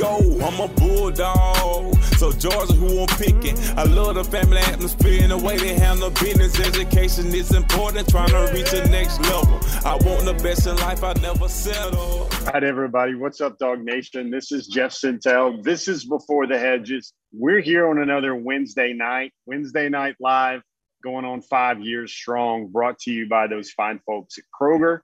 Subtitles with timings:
[0.00, 0.16] go.
[0.42, 1.94] I'm a bulldog.
[2.16, 3.56] So Georgia, who I'm picking.
[3.76, 6.58] I love the family atmosphere and the way they handle business.
[6.58, 9.60] Education is important, trying to reach the next level.
[9.84, 12.00] I want the best in life, I never settle.
[12.00, 13.14] All right, everybody.
[13.14, 14.30] What's up, DawgNation?
[14.30, 15.62] This is Jeff Sentell.
[15.62, 17.12] This is Before the Hedges.
[17.32, 20.62] We're here on another Wednesday night, Wednesday night live,
[21.04, 25.00] going on five years strong, brought to you by those fine folks at Kroger.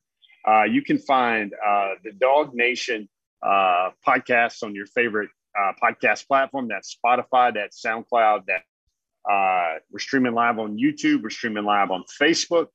[0.49, 3.09] Uh, you can find uh, the DawgNation
[3.43, 6.69] uh, podcasts on your favorite uh, podcast platform.
[6.69, 8.63] That's Spotify, that's SoundCloud, that
[9.31, 12.69] uh, we're streaming live on YouTube, we're streaming live on Facebook.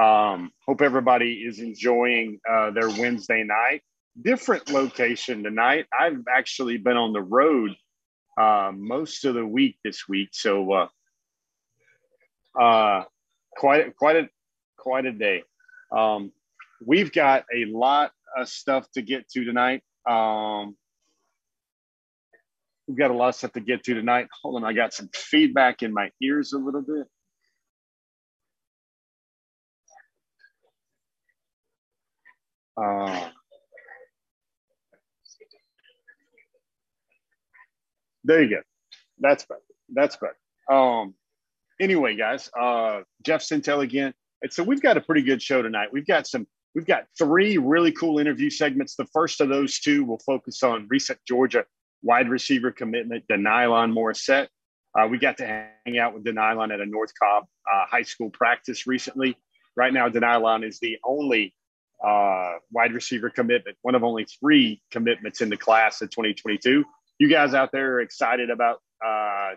[0.00, 3.82] Um, hope everybody is enjoying uh, their Wednesday night.
[4.20, 5.86] Different location tonight.
[5.98, 7.72] I've actually been on the road
[8.38, 10.88] uh, most of the week this week, so uh,
[12.58, 13.04] uh,
[13.56, 14.28] quite quite a
[14.78, 15.42] quite a day.
[15.92, 16.32] Um,
[16.84, 19.82] we've got a lot of stuff to get to tonight.
[20.08, 20.76] Um,
[22.86, 24.26] we've got a lot of stuff to get to tonight.
[24.42, 27.06] Hold on, I got some feedback in my ears a little bit.
[32.76, 33.28] Uh,
[38.24, 38.62] there you go.
[39.18, 39.60] That's better.
[39.92, 40.36] That's better.
[40.70, 41.14] Um,
[41.80, 44.14] anyway, guys, uh, Jeff Sentell again.
[44.42, 45.88] And so we've got a pretty good show tonight.
[45.92, 48.96] We've got some, we've got three really cool interview segments.
[48.96, 51.64] The first of those two will focus on recent Georgia
[52.02, 54.48] wide receiver commitment, De'Nylon Morrissette.
[54.98, 58.30] Uh, we got to hang out with De'Nylon at a North Cobb uh, high school
[58.30, 59.36] practice recently.
[59.76, 61.54] Right now, De'Nylon is the only
[62.04, 66.84] uh, wide receiver commitment, one of only three commitments in the class of 2022.
[67.18, 69.50] You guys out there are excited about uh,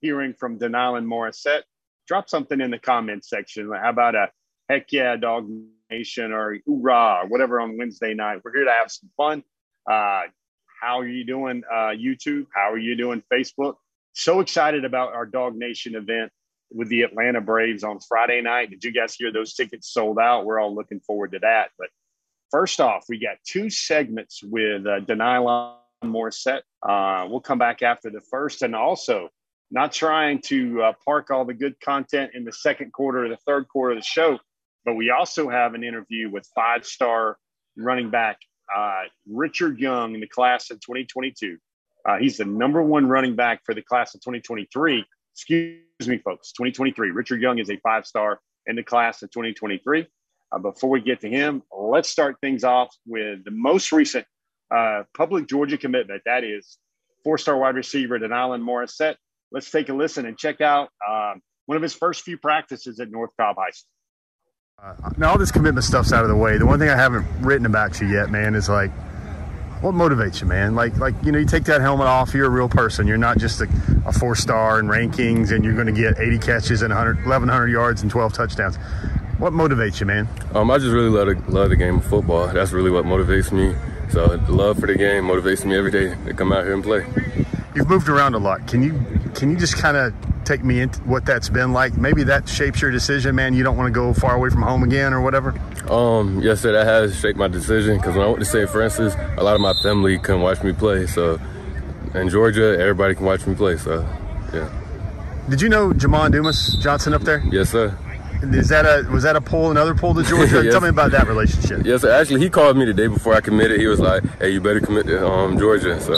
[0.00, 1.62] hearing from De'Nylon Morrissette
[2.10, 3.70] drop something in the comments section.
[3.72, 4.30] How about a
[4.68, 5.48] heck yeah, dog
[5.90, 8.40] nation or hoorah, or whatever on Wednesday night?
[8.44, 9.42] We're here to have some fun.
[9.90, 10.22] Uh,
[10.80, 12.46] how are you doing, uh, YouTube?
[12.54, 13.74] How are you doing, Facebook?
[14.12, 16.32] So excited about our DawgNation event
[16.70, 18.70] with the Atlanta Braves on Friday night.
[18.70, 20.44] Did you guys hear those tickets sold out?
[20.44, 21.70] We're all looking forward to that.
[21.78, 21.88] But
[22.50, 26.62] first off, we got two segments with uh, De'Nylon Morrissette.
[26.82, 29.28] Uh, we'll come back after the first, and also
[29.70, 33.36] not trying to uh, park all the good content in the second quarter or the
[33.46, 34.38] third quarter of the show,
[34.84, 37.36] but we also have an interview with five star
[37.76, 38.38] running back
[38.74, 41.58] uh, Richard Young in the class of 2022.
[42.08, 45.04] Uh, he's the number one running back for the class of 2023.
[45.34, 47.10] Excuse me, folks, 2023.
[47.10, 50.06] Richard Young is a five star in the class of 2023.
[50.52, 54.26] Uh, before we get to him, let's start things off with the most recent
[54.74, 56.22] uh, public Georgia commitment.
[56.24, 56.78] That is
[57.22, 59.16] four star wide receiver De'Nylon Morrissette
[59.52, 63.10] let's take a listen and check out um, one of his first few practices at
[63.10, 63.90] North Cobb High School.
[64.82, 66.56] Uh, now all this commitment stuff's out of the way.
[66.56, 68.90] The one thing I haven't written about you yet, man, is like,
[69.82, 70.74] what motivates you, man?
[70.74, 72.32] Like, like you know, you take that helmet off.
[72.32, 73.06] You're a real person.
[73.06, 73.68] You're not just a,
[74.06, 77.68] a four star in rankings, and you're going to get 80 catches and 100, 1,100
[77.68, 78.76] yards and 12 touchdowns.
[79.36, 80.26] What motivates you, man?
[80.54, 82.46] Um, I just really love the, love the game of football.
[82.48, 83.76] That's really what motivates me.
[84.10, 86.82] So the love for the game motivates me every day to come out here and
[86.82, 87.04] play.
[87.74, 88.66] You've moved around a lot.
[88.66, 88.98] Can you
[89.34, 90.14] can you just kind of
[90.50, 91.96] take me into what that's been like?
[91.96, 93.54] Maybe that shapes your decision, man.
[93.54, 95.54] You don't want to go far away from home again or whatever.
[95.88, 96.72] Um, yes, sir.
[96.72, 98.68] That has shaped my decision because when I went to St.
[98.68, 101.06] Francis, a lot of my family couldn't watch me play.
[101.06, 101.40] So
[102.14, 103.76] in Georgia, everybody can watch me play.
[103.76, 104.00] So
[104.52, 104.68] yeah.
[105.48, 107.42] Did you know Jamon Dumas Johnson up there?
[107.50, 107.96] Yes, sir.
[108.42, 110.64] Is that a was that a pull another pull to Georgia?
[110.64, 110.72] yes.
[110.72, 111.84] Tell me about that relationship.
[111.84, 112.10] Yes, sir.
[112.10, 113.78] Actually, he called me the day before I committed.
[113.80, 116.14] He was like, "Hey, you better commit to um, Georgia." So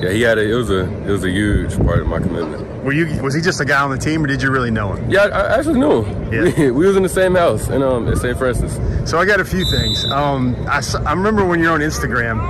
[0.00, 2.84] yeah, he had a it was a it was a huge part of my commitment.
[2.84, 4.92] Were you was he just a guy on the team, or did you really know
[4.92, 5.10] him?
[5.10, 6.32] Yeah, I, actually knew him.
[6.32, 6.70] Yeah.
[6.74, 8.36] We, was in the same house in um at St.
[8.36, 8.78] Francis.
[9.08, 10.04] So I got a few things.
[10.06, 12.40] Um, I I remember when you're on Instagram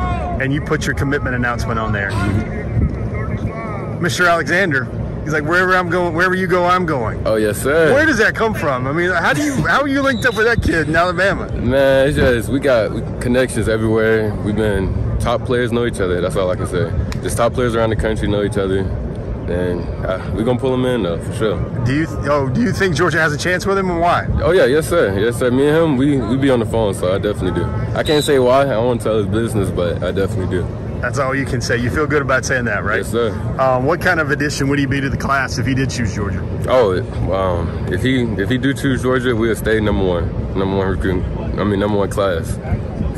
[0.41, 2.11] and you put your commitment announcement on there.
[2.11, 4.05] Mm-hmm.
[4.05, 4.29] Mr.
[4.29, 4.89] Alexander
[5.25, 7.27] He's like, wherever I'm going, wherever you go, I'm going.
[7.27, 7.95] Oh yes, sir.
[7.95, 8.87] Where does that come from?
[8.87, 11.51] I mean, how do you, how are you linked up with that kid in Alabama?
[11.51, 12.91] Man, it's just we got
[13.23, 14.35] connections everywhere.
[14.35, 16.21] We've been top players know each other.
[16.21, 16.91] That's all I can say.
[17.25, 20.85] Just top players around the country know each other, and uh, we're gonna pull them
[20.85, 21.85] in though for sure.
[21.87, 24.27] Do you, oh, do you think Georgia has a chance with him, and why?
[24.43, 25.51] Oh yeah, yes sir, yes sir.
[25.51, 27.67] Me and him, we we be on the phone, so I definitely do.
[27.97, 28.67] I can't say why.
[28.67, 30.67] I won't tell his business, but I definitely do.
[31.01, 31.79] That's all you can say.
[31.79, 32.99] You feel good about saying that, right?
[32.99, 33.33] Yes, sir.
[33.59, 36.15] Um, what kind of addition would he be to the class if he did choose
[36.15, 36.47] Georgia?
[36.69, 37.01] Oh,
[37.33, 41.25] um, if he if he do choose Georgia, we'll stay number one, number one recruit.
[41.59, 42.59] I mean, number one class.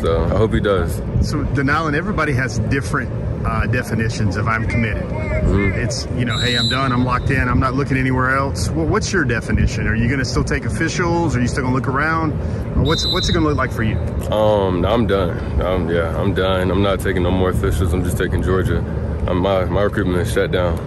[0.00, 0.94] So I hope he does.
[1.28, 5.02] So De'Nylon, everybody has different uh, definitions of I'm committed.
[5.02, 5.78] Mm-hmm.
[5.80, 8.70] It's, you know, hey, I'm done, I'm locked in, I'm not looking anywhere else.
[8.70, 9.86] Well, what's your definition?
[9.86, 11.36] Are you going to still take officials?
[11.36, 12.32] Are you still going to look around?
[12.84, 13.96] What's what's it going to look like for you?
[14.30, 15.62] Um, I'm done.
[15.62, 16.70] Um, yeah, I'm done.
[16.70, 17.92] I'm not taking no more officials.
[17.92, 18.78] I'm just taking Georgia.
[19.26, 20.78] I'm my my recruitment is shut down.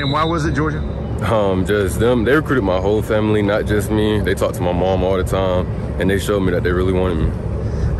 [0.00, 0.80] And why was it Georgia?
[1.22, 2.24] Um, just them.
[2.24, 4.20] They recruited my whole family, not just me.
[4.20, 5.66] They talked to my mom all the time,
[6.00, 7.30] and they showed me that they really wanted me.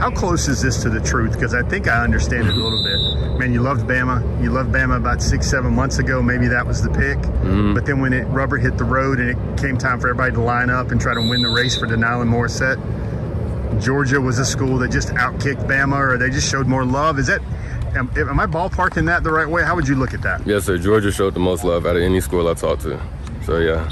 [0.00, 1.34] How close is this to the truth?
[1.34, 2.98] Because I think I understand it a little bit.
[3.38, 4.42] Man, you loved Bama.
[4.42, 6.22] You loved Bama about six, seven months ago.
[6.22, 7.18] Maybe that was the pick.
[7.18, 7.74] Mm-hmm.
[7.74, 10.40] But then when it rubber hit the road and it came time for everybody to
[10.40, 12.78] line up and try to win the race for De'Nylon Morrissette,
[13.82, 17.18] Georgia was a school that just outkicked Bama, or they just showed more love.
[17.18, 17.40] Is that
[17.96, 19.62] am, am I ballparking that the right way?
[19.62, 20.46] How would you look at that?
[20.46, 20.78] Yes, sir.
[20.78, 23.00] Georgia showed the most love out of any school I talked to.
[23.44, 23.88] So yeah.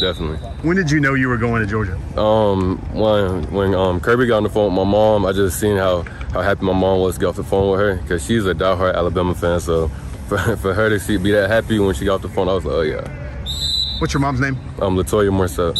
[0.00, 0.38] Definitely.
[0.62, 1.94] When did you know you were going to Georgia?
[2.18, 5.76] Um, when when um Kirby got on the phone with my mom, I just seen
[5.76, 8.46] how how happy my mom was to get off the phone with her because she's
[8.46, 9.60] a diehard Alabama fan.
[9.60, 9.88] So
[10.28, 12.54] for, for her to see be that happy when she got off the phone, I
[12.54, 13.96] was like, oh yeah.
[13.98, 14.56] What's your mom's name?
[14.80, 15.78] Um, Latoya Morrissette.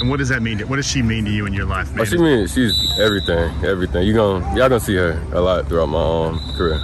[0.00, 0.60] And what does that mean?
[0.60, 2.00] What does she mean to you in your life, man?
[2.00, 4.06] Oh, she means she's everything, everything.
[4.06, 6.80] You gonna y'all gonna see her a lot throughout my um, career.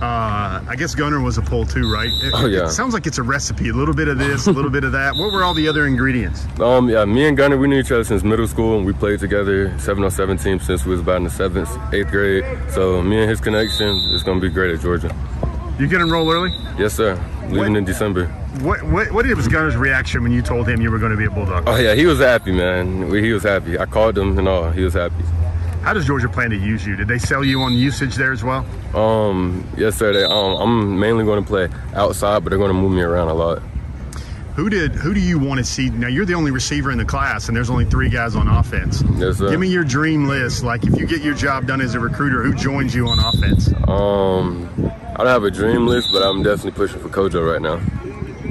[0.00, 2.10] Uh, I guess Gunnar was a pull too, right?
[2.10, 2.66] It, oh yeah.
[2.66, 3.68] It sounds like it's a recipe.
[3.68, 5.14] A little bit of this, a little bit of that.
[5.16, 6.46] What were all the other ingredients?
[6.60, 9.18] Um, yeah, me and Gunnar, we knew each other since middle school, and we played
[9.18, 12.44] together 707 team since we was about in the seventh, eighth grade.
[12.70, 15.14] So me and his connection is gonna be great at Georgia.
[15.78, 16.50] You get enroll early?
[16.76, 17.14] Yes, sir.
[17.42, 18.26] Leaving what, in December.
[18.60, 21.26] What, what what was Gunnar's reaction when you told him you were going to be
[21.26, 21.64] a Bulldog?
[21.66, 23.10] Oh yeah, he was happy, man.
[23.12, 23.78] He was happy.
[23.78, 24.70] I called him and all.
[24.72, 25.24] He was happy.
[25.82, 26.96] How does Georgia plan to use you?
[26.96, 28.66] Did they sell you on usage there as well?
[28.94, 30.12] Um, yes, sir.
[30.12, 33.28] They, um, I'm mainly going to play outside, but they're going to move me around
[33.28, 33.62] a lot.
[34.56, 34.90] Who did?
[34.92, 35.88] Who do you want to see?
[35.88, 39.04] Now you're the only receiver in the class, and there's only three guys on offense.
[39.14, 39.50] Yes, sir.
[39.50, 40.64] Give me your dream list.
[40.64, 43.68] Like if you get your job done as a recruiter, who joins you on offense?
[43.86, 44.68] Um,
[45.14, 47.80] I don't have a dream list, but I'm definitely pushing for Kojo right now.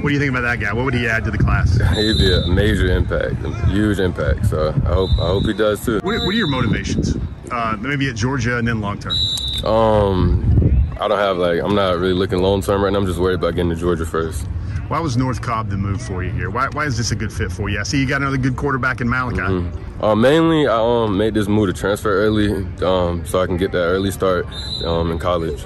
[0.00, 0.72] What do you think about that guy?
[0.72, 1.76] What would he add to the class?
[1.96, 4.46] He'd be a major impact, a huge impact.
[4.46, 5.98] So I hope I hope he does too.
[6.02, 7.16] What are, what are your motivations?
[7.50, 9.16] Uh, maybe at Georgia and then long term.
[9.64, 13.00] Um, I don't have like I'm not really looking long term right now.
[13.00, 14.46] I'm just worried about getting to Georgia first.
[14.88, 16.48] Why was North Cobb the move for you here?
[16.48, 17.78] Why, why is this a good fit for you?
[17.78, 19.40] I see you got another good quarterback in Malachi.
[19.40, 20.02] Mm-hmm.
[20.02, 23.70] Uh, mainly, I um, made this move to transfer early um, so I can get
[23.72, 24.46] that early start
[24.84, 25.62] um, in college.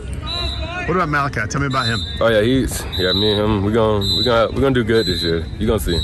[0.87, 1.41] What about Malachi?
[1.49, 2.01] Tell me about him.
[2.21, 3.13] Oh yeah, he's yeah.
[3.13, 5.47] Me and him, we're gonna we're gonna we're gonna do good this year.
[5.59, 5.99] You are gonna see.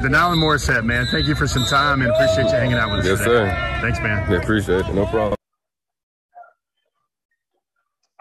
[0.00, 1.06] De'Nylon Morrissette, man.
[1.06, 3.06] Thank you for some time and appreciate you hanging out with us.
[3.06, 3.30] Yes, today.
[3.30, 3.78] sir.
[3.82, 4.30] Thanks, man.
[4.30, 4.94] Yeah, appreciate it.
[4.94, 5.36] No problem.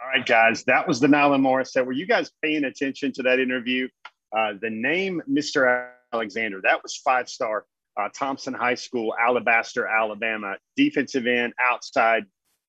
[0.02, 0.64] All right, guys.
[0.64, 1.86] That was De'Nylon Morrissette.
[1.86, 3.88] Were you guys paying attention to that interview?
[4.36, 5.90] Uh, the name Mr.
[6.12, 7.66] Alexander, that was five star
[7.98, 12.26] uh, Thompson High School, Alabaster, Alabama, defensive end, outside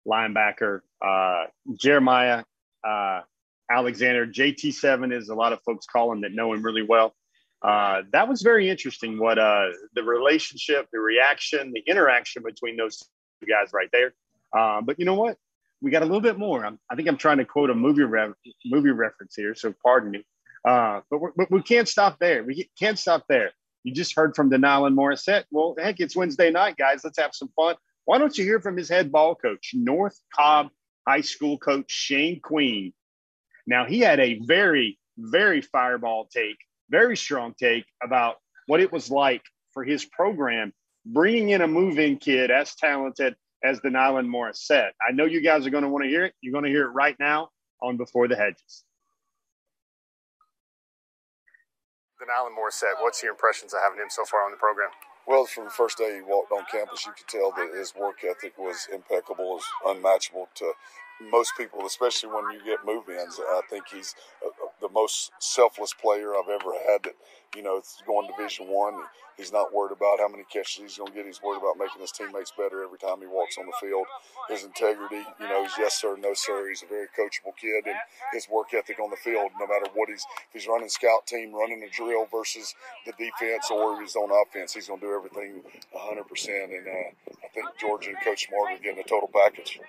[0.07, 0.81] linebacker.
[1.05, 1.45] Uh,
[1.77, 2.45] Jeremiah
[2.87, 3.21] uh,
[3.71, 4.27] Alexander.
[4.27, 7.15] JT7 is a lot of folks call him that know him really well.
[7.63, 9.19] Uh, that was very interesting.
[9.19, 12.99] What uh, the relationship, the reaction, the interaction between those
[13.41, 14.15] two guys right there.
[14.57, 15.37] Uh, but you know what?
[15.83, 16.65] We got a little bit more.
[16.65, 18.33] I'm, i think I'm trying to quote a movie re-
[18.67, 20.25] movie reference here, so pardon me.
[20.67, 22.45] Uh, but, but we can't stop there.
[22.45, 23.53] We can't stop there.
[23.83, 25.45] You just heard from De'Nylon Morrissette.
[25.51, 27.03] Well, heck, it's Wednesday night, guys.
[27.03, 27.77] Let's have some fun.
[28.05, 30.69] Why don't you hear from his head ball coach, North Cobb
[31.11, 32.93] High School coach Shane Queen?
[33.67, 36.57] Now, he had a very, very fireball take,
[36.89, 38.37] very strong take about
[38.69, 39.43] what it was like
[39.73, 40.73] for his program
[41.05, 44.93] bringing in a move-in kid as talented as De'Nylon Morrissette.
[45.05, 46.35] I know you guys are going to want to hear it.
[46.43, 47.49] You're going to hear it right now
[47.83, 48.85] on Before the Hedges.
[52.23, 54.91] De'Nylon Morrissette, what's your impressions of having him so far on the program?
[55.27, 58.25] Well, from the first day he walked on campus, you could tell that his work
[58.29, 60.73] ethic was impeccable, was unmatchable to
[61.21, 63.39] most people, especially when you get move-ins.
[63.39, 64.15] I think he's
[64.93, 67.05] most selfless player I've ever had.
[67.05, 67.15] That
[67.57, 68.95] you know, going Division One,
[69.37, 71.27] he's not worried about how many catches he's going to get.
[71.27, 74.07] He's worried about making his teammates better every time he walks on the field.
[74.49, 76.69] His integrity, you know, he's yes sir, no sir.
[76.69, 77.97] He's a very coachable kid, and
[78.33, 81.53] his work ethic on the field, no matter what he's if he's running scout team,
[81.55, 85.63] running a drill versus the defense, or he's on offense, he's going to do everything
[85.93, 86.29] 100.
[86.29, 89.81] percent And uh, I think Georgia and Coach Smart are getting a total package.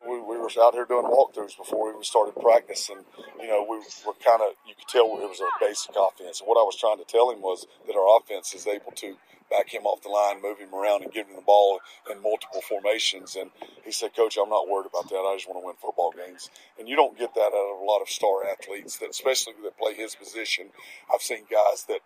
[0.00, 3.04] We, we were out here doing walkthroughs before we even started practice, and
[3.38, 6.40] you know we were kind of you could tell it was a basic offense.
[6.40, 9.16] And what I was trying to tell him was that our offense is able to
[9.50, 11.80] back him off the line, move him around, and give him the ball
[12.10, 13.36] in multiple formations.
[13.36, 13.50] And
[13.84, 15.28] he said, "Coach, I'm not worried about that.
[15.28, 17.84] I just want to win football games." And you don't get that out of a
[17.84, 20.70] lot of star athletes, that especially that play his position.
[21.12, 22.00] I've seen guys that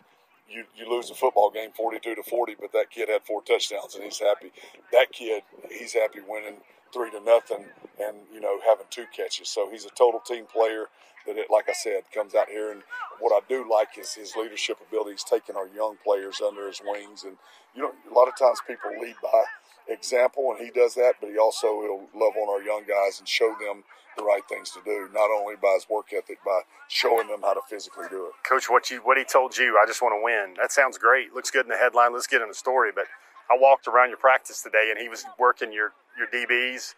[0.49, 3.95] you, you lose a football game 42 to 40, but that kid had four touchdowns
[3.95, 4.51] and he's happy.
[4.93, 6.61] That kid, he's happy winning
[6.93, 7.65] three to nothing
[7.99, 9.49] and you know having two catches.
[9.49, 10.85] So he's a total team player.
[11.25, 12.83] That it, like I said, comes out here and
[13.19, 17.23] what I do like is his leadership abilities, taking our young players under his wings.
[17.23, 17.37] And
[17.75, 19.43] you know, a lot of times people lead by
[19.87, 23.27] example, and he does that, but he also will love on our young guys and
[23.27, 23.83] show them
[24.17, 27.53] the right things to do, not only by his work ethic, by showing them how
[27.53, 28.31] to physically do it.
[28.47, 30.55] Coach, what you what he told you, I just want to win.
[30.59, 31.33] That sounds great.
[31.33, 32.13] Looks good in the headline.
[32.13, 32.91] Let's get in the story.
[32.93, 33.05] But
[33.49, 36.95] I walked around your practice today, and he was working your your DBs,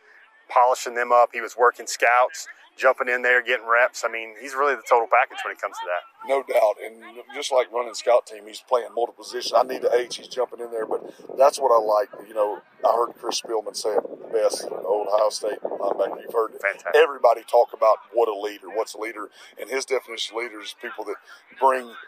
[0.49, 1.29] polishing them up.
[1.33, 2.47] He was working scouts
[2.79, 4.03] jumping in there, getting reps.
[4.05, 6.03] I mean, he's really the total package when it comes to that.
[6.27, 6.75] No doubt.
[6.83, 7.03] And
[7.35, 9.53] just like running scout team, he's playing multiple positions.
[9.53, 10.85] I need the H, he's jumping in there.
[10.85, 12.09] But that's what I like.
[12.27, 16.23] You know, I heard Chris Spielman say it best, old Ohio State linebacker.
[16.23, 16.95] You've heard Fantastic.
[16.95, 19.29] everybody talk about what a leader, what's a leader.
[19.59, 21.15] And his definition of leader is people that
[21.59, 21.93] bring–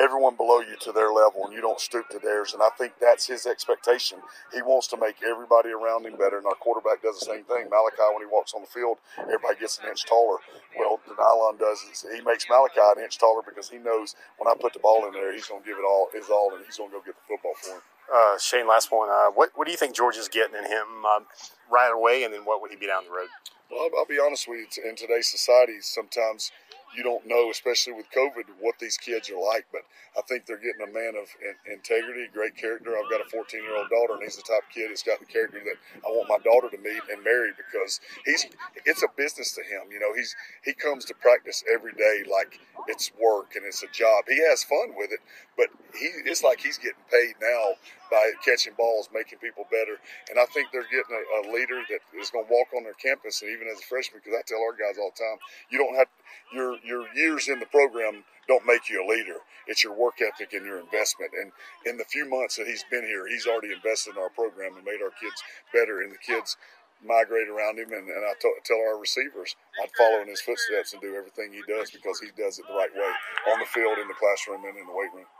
[0.00, 2.54] everyone below you to their level and you don't stoop to theirs.
[2.54, 4.18] And I think that's his expectation.
[4.52, 6.38] He wants to make everybody around him better.
[6.38, 7.68] And our quarterback does the same thing.
[7.68, 10.38] Malachi, when he walks on the field, everybody gets an inch taller.
[10.78, 14.54] Well, De'Nylon does is he makes Malachi an inch taller because he knows when I
[14.58, 16.78] put the ball in there, he's going to give it all his all and he's
[16.78, 17.82] going to go get the football for him.
[18.12, 19.08] Uh, Shane, last one.
[19.08, 21.26] Uh, what, what do you think George is getting in him um,
[21.70, 23.28] right away, and then what would he be down the road?
[23.70, 24.88] Well, I'll, I'll be honest with you.
[24.88, 26.50] In today's society, sometimes–
[26.96, 29.66] you don't know, especially with COVID, what these kids are like.
[29.72, 29.82] But
[30.16, 32.96] I think they're getting a man of in- integrity, great character.
[32.96, 35.20] I've got a 14 year old daughter, and he's the type of kid that's got
[35.20, 38.46] the character that I want my daughter to meet and marry because he's
[38.84, 39.92] it's a business to him.
[39.92, 43.88] You know, he's he comes to practice every day like it's work and it's a
[43.88, 44.24] job.
[44.28, 45.20] He has fun with it,
[45.56, 47.78] but he it's like he's getting paid now
[48.10, 49.96] by catching balls, making people better.
[50.28, 52.98] And I think they're getting a, a leader that is going to walk on their
[52.98, 55.38] campus, and even as a freshman, because I tell our guys all the time,
[55.70, 56.10] you don't have
[56.52, 59.38] your your years in the program don't make you a leader.
[59.70, 61.30] It's your work ethic and your investment.
[61.38, 61.52] And
[61.86, 64.82] in the few months that he's been here, he's already invested in our program and
[64.82, 65.38] made our kids
[65.72, 66.02] better.
[66.02, 66.56] And the kids
[66.98, 67.94] migrate around him.
[67.94, 71.54] And, and I t- tell our receivers, I'd follow in his footsteps and do everything
[71.54, 73.12] he does because he does it the right way
[73.54, 75.30] on the field, in the classroom, and in the weight room.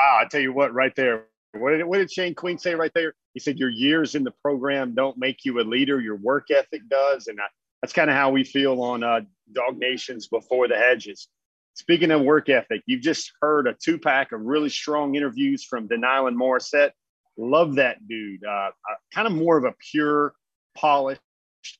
[0.00, 1.26] Wow, I tell you what, right there.
[1.52, 3.12] What did, what did Shane Queen say right there?
[3.34, 6.88] He said, Your years in the program don't make you a leader, your work ethic
[6.88, 7.26] does.
[7.26, 7.44] And I,
[7.82, 9.20] that's kind of how we feel on uh,
[9.52, 11.28] DawgNations before the hedges.
[11.74, 15.86] Speaking of work ethic, you've just heard a two pack of really strong interviews from
[15.86, 16.92] De'Nylon Morrissette.
[17.36, 18.42] Love that dude.
[18.42, 20.32] Uh, uh, kind of more of a pure,
[20.78, 21.20] polished,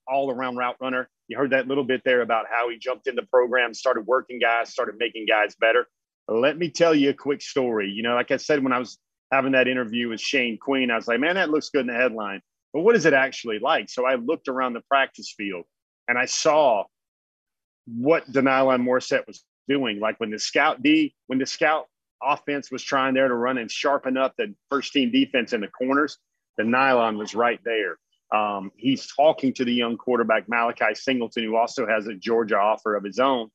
[0.06, 1.08] all around route runner.
[1.28, 4.38] You heard that little bit there about how he jumped in the program, started working
[4.38, 5.86] guys, started making guys better.
[6.30, 7.90] Let me tell you a quick story.
[7.90, 8.99] You know, like I said, when I was
[9.32, 11.94] having that interview with Shane Queen, I was like, man, that looks good in the
[11.94, 12.40] headline.
[12.72, 13.88] But what is it actually like?
[13.90, 15.64] So I looked around the practice field
[16.06, 16.84] and I saw
[17.87, 19.99] what De'Nylon Morrissette was doing.
[19.99, 21.87] Like when the scout D, when the scout
[22.22, 25.68] offense was trying there to run and sharpen up the first team defense in the
[25.68, 26.16] corners,
[26.60, 27.99] De'Nylon was right there.
[28.32, 32.94] Um, he's talking to the young quarterback Malachi Singleton, who also has a Georgia offer
[32.94, 33.50] of his own.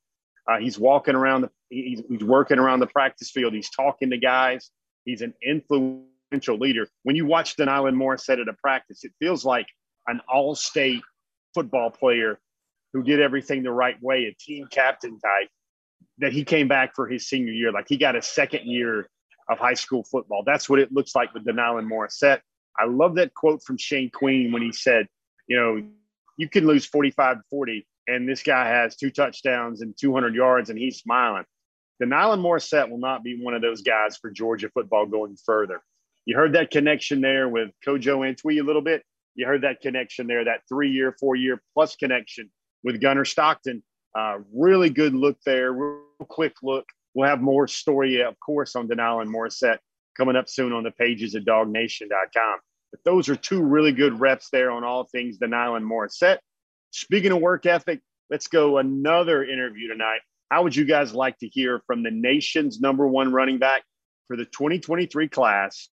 [0.48, 3.52] Uh, he's walking around the, he's, he's working around the practice field.
[3.52, 4.70] He's talking to guys.
[5.04, 6.86] He's an influential leader.
[7.02, 9.66] When you watch De'Nylon Morrissette at a practice, it feels like
[10.06, 11.02] an all-state
[11.54, 12.38] football player
[12.92, 15.48] who did everything the right way, a team captain type.
[16.18, 19.06] That he came back for his senior year, like he got a second year
[19.50, 20.42] of high school football.
[20.46, 22.40] That's what it looks like with De'Nylon Morrissette.
[22.78, 25.08] I love that quote from Shane Queen when he said,
[25.46, 25.82] you know,
[26.36, 30.70] you can lose 45 to 40, and this guy has two touchdowns and 200 yards,
[30.70, 31.44] and he's smiling.
[32.02, 35.82] De'Nylon Morrissette will not be one of those guys for Georgia football going further.
[36.26, 39.02] You heard that connection there with Kojo Antwi a little bit.
[39.34, 42.50] You heard that connection there, that three year, four year plus connection
[42.82, 43.82] with Gunnar Stockton.
[44.14, 46.86] Uh, really good look there, real quick look.
[47.14, 49.78] We'll have more story, of course, on De'Nylon Morrissette
[50.16, 52.58] coming up soon on the pages of dawgnation.com.
[52.90, 56.38] But those are two really good reps there on all things Denylan Morissette.
[56.90, 58.00] Speaking of work ethic,
[58.30, 62.80] let's go another interview tonight how would you guys like to hear from the nation's
[62.80, 63.82] number one running back
[64.28, 65.88] for the 2023 class,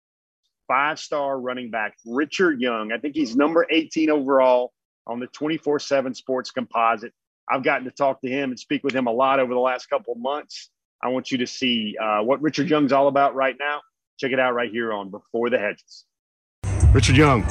[0.68, 2.92] five star running back, Richard Young?
[2.92, 4.72] I think he's number 18 overall
[5.06, 7.12] on the 24 7 sports composite.
[7.50, 9.86] I've gotten to talk to him and speak with him a lot over the last
[9.86, 10.70] couple of months.
[11.02, 13.80] I want you to see uh, what Richard Young's all about right now.
[14.18, 16.04] Check it out right here on Before the Hedges.
[16.92, 17.42] Richard Young,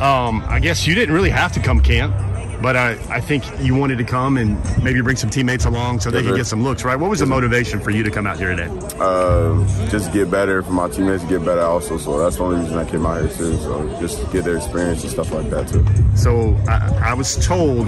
[0.00, 2.14] um, I guess you didn't really have to come camp
[2.62, 6.10] but I, I think you wanted to come and maybe bring some teammates along so
[6.10, 6.96] they could get some looks, right?
[6.96, 8.68] What was the motivation for you to come out here today?
[8.98, 11.98] Uh, just get better for my teammates, to get better also.
[11.98, 13.56] So that's the only reason I came out here too.
[13.58, 15.84] So just get their experience and stuff like that too.
[16.16, 17.86] So I, I was told,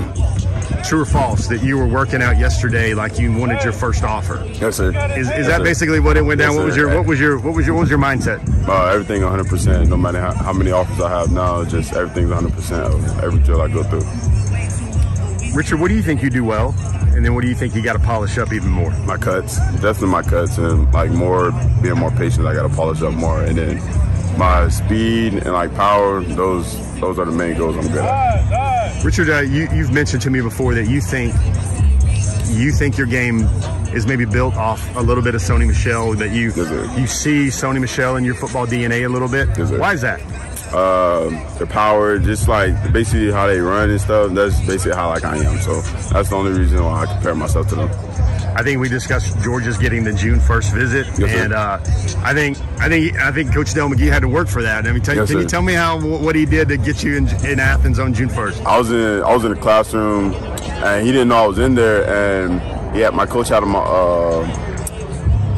[0.84, 4.42] true or false, that you were working out yesterday like you wanted your first offer.
[4.54, 4.90] Yes, sir.
[5.16, 5.64] Is, is yes, that sir.
[5.64, 6.52] basically what it went down?
[6.52, 8.52] Yes, what was your what was your what was your what was your mindset?
[8.68, 9.88] uh, everything 100%.
[9.88, 13.60] No matter how, how, many offers I have now, just everything's 100% of every drill
[13.60, 14.02] I go through.
[15.54, 16.74] Richard, what do you think you do well?
[17.14, 18.90] And then what do you think you got to polish up even more?
[19.00, 22.46] My cuts, definitely my cuts, and like more being more patient.
[22.46, 26.22] I got to polish up more, and then my speed and like power.
[26.22, 29.04] Those those are the main goals I'm good at.
[29.04, 31.34] Richard, uh, you, you've mentioned to me before that you think
[32.48, 33.44] you think your game
[33.94, 37.46] is maybe built off a little bit of Sony Michel That you yes, you see
[37.48, 39.48] Sony Michel in your football DNA a little bit.
[39.58, 40.20] Yes, Why is that?
[40.72, 44.32] Uh, the power, just like basically how they run and stuff.
[44.32, 45.58] That's basically how like I am.
[45.58, 47.90] So that's the only reason why I compare myself to them.
[48.54, 51.78] I think we discussed Georgia's getting the June first visit, yes, and uh,
[52.22, 54.86] I think I think I think Coach Dell McGee had to work for that.
[54.86, 55.42] I mean, tell, yes, can sir.
[55.42, 58.28] you tell me how what he did to get you in, in Athens on June
[58.28, 58.62] first?
[58.64, 61.74] I was in I was in the classroom, and he didn't know I was in
[61.74, 62.04] there,
[62.44, 62.60] and
[62.96, 64.42] yeah, my coach had him uh,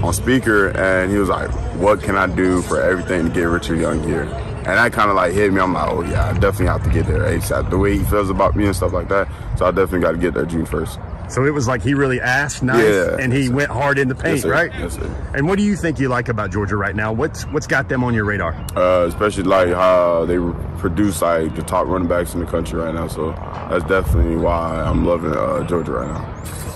[0.04, 3.80] on speaker, and he was like, "What can I do for everything to get Richard
[3.80, 4.28] Young here?"
[4.66, 5.60] And that kind of like hit me.
[5.60, 8.30] I'm like, "Oh yeah, I definitely have to get there ASAP." The way he feels
[8.30, 9.28] about me and stuff like that,
[9.58, 10.98] so I definitely got to get there June first.
[11.28, 14.14] So it was like he really asked nice, yeah, and he went hard in the
[14.14, 14.70] paint, yes, right?
[14.72, 15.32] Yes, sir.
[15.34, 17.12] And what do you think you like about Georgia right now?
[17.12, 18.54] What's what's got them on your radar?
[18.76, 20.38] Uh, especially like how they
[20.78, 23.08] produce like the top running backs in the country right now.
[23.08, 23.32] So
[23.70, 26.24] that's definitely why I'm loving uh, Georgia right now.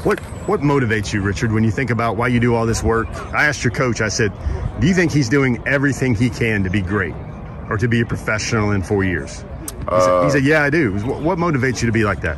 [0.05, 3.09] What what motivates you, Richard, when you think about why you do all this work?
[3.35, 4.01] I asked your coach.
[4.01, 4.33] I said,
[4.81, 7.15] "Do you think he's doing everything he can to be great,
[7.69, 9.45] or to be a professional in four years?"
[9.91, 12.37] He, said, he said, "Yeah, I do." What, what motivates you to be like that?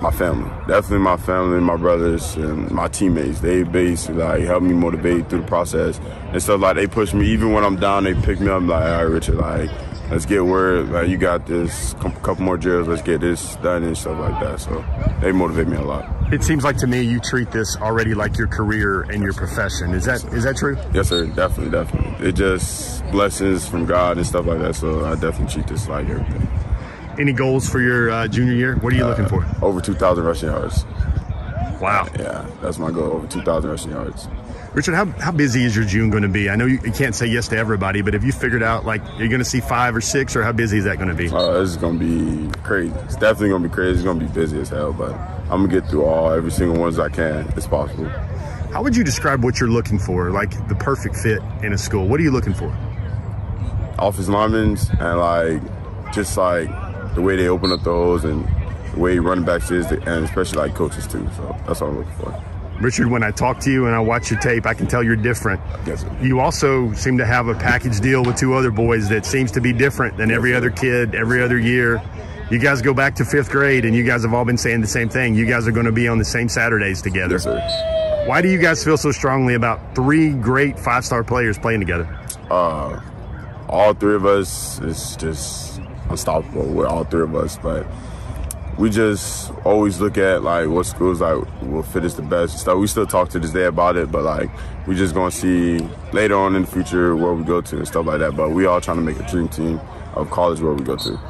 [0.00, 3.40] My family, definitely my family, my brothers, and my teammates.
[3.40, 6.00] They basically like help me motivate through the process
[6.32, 6.60] and stuff.
[6.60, 8.62] Like they push me, even when I'm down, they pick me up.
[8.62, 9.70] Like, all right, Richard, like
[10.10, 10.90] let's get word.
[10.90, 11.94] Like you got this.
[11.94, 12.88] Couple more drills.
[12.88, 14.60] Let's get this done and stuff like that.
[14.60, 14.84] So
[15.20, 16.32] they motivate me a lot.
[16.32, 19.92] It seems like to me you treat this already like your career and your profession.
[19.92, 20.76] Is that is that true?
[20.94, 21.26] Yes, sir.
[21.26, 22.28] Definitely, definitely.
[22.28, 24.74] It just blessings from God and stuff like that.
[24.74, 26.48] So I definitely treat this like everything.
[27.18, 28.76] Any goals for your uh, junior year?
[28.76, 29.46] What are you uh, looking for?
[29.60, 30.86] Over 2,000 rushing yards.
[31.78, 32.08] Wow.
[32.18, 33.12] Yeah, that's my goal.
[33.12, 34.28] Over 2,000 rushing yards.
[34.74, 36.48] Richard, how, how busy is your June going to be?
[36.48, 39.02] I know you, you, can't say yes to everybody, but have you figured out like
[39.18, 41.28] you're going to see five or six, or how busy is that going to be?
[41.28, 42.94] Uh, this is going to be crazy.
[43.00, 43.96] It's definitely going to be crazy.
[43.96, 45.12] It's going to be busy as hell, but
[45.50, 48.06] I'm going to get through all every single ones I can as possible.
[48.72, 52.08] How would you describe what you're looking for, like the perfect fit in a school?
[52.08, 52.74] What are you looking for?
[53.98, 56.70] Office linemen and like just like
[57.14, 58.48] the way they open up those and
[58.94, 61.28] the way running backs is, and especially like coaches too.
[61.36, 62.51] So that's what I'm looking for.
[62.80, 65.14] Richard, when I talk to you and I watch your tape, I can tell you're
[65.16, 65.60] different.
[65.86, 69.52] Yes, you also seem to have a package deal with two other boys that seems
[69.52, 70.56] to be different than yes, every sir.
[70.56, 72.02] other kid, every other year.
[72.50, 74.86] You guys go back to fifth grade, and you guys have all been saying the
[74.86, 75.34] same thing.
[75.34, 77.36] You guys are going to be on the same Saturdays together.
[77.36, 78.24] Yes, sir.
[78.26, 82.04] Why do you guys feel so strongly about three great five-star players playing together?
[82.50, 83.00] Uh,
[83.68, 85.80] all three of us is just
[86.10, 87.86] unstoppable with all three of us, but
[88.78, 92.58] we just always look at like what schools like will fit us the best.
[92.64, 94.50] So we still talk to this day about it, but like
[94.86, 95.78] we just gonna see
[96.12, 98.36] later on in the future where we go to and stuff like that.
[98.36, 99.80] But we all trying to make a dream team
[100.14, 101.20] of college where we go to.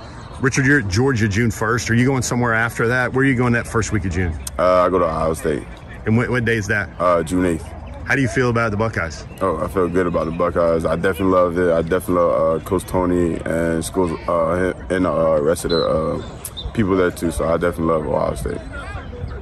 [0.40, 1.90] Richard, you're at Georgia June 1st.
[1.90, 3.12] Are you going somewhere after that?
[3.12, 4.32] Where are you going that first week of June?
[4.58, 5.62] Uh, I go to Ohio State.
[6.04, 6.90] And what, what day is that?
[6.98, 7.82] Uh, June 8th.
[8.06, 9.24] How do you feel about the Buckeyes?
[9.40, 10.84] Oh, I feel good about the Buckeyes.
[10.84, 11.70] I definitely love it.
[11.70, 15.86] I definitely love uh, Coach Tony and schools uh, and the uh, rest of the
[15.86, 16.41] uh,
[16.74, 17.30] people there too.
[17.30, 18.58] So I definitely love Ohio State.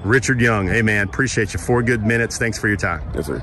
[0.05, 1.61] Richard Young, hey man, appreciate you.
[1.61, 2.39] Four good minutes.
[2.39, 3.03] Thanks for your time.
[3.15, 3.43] Yes, sir.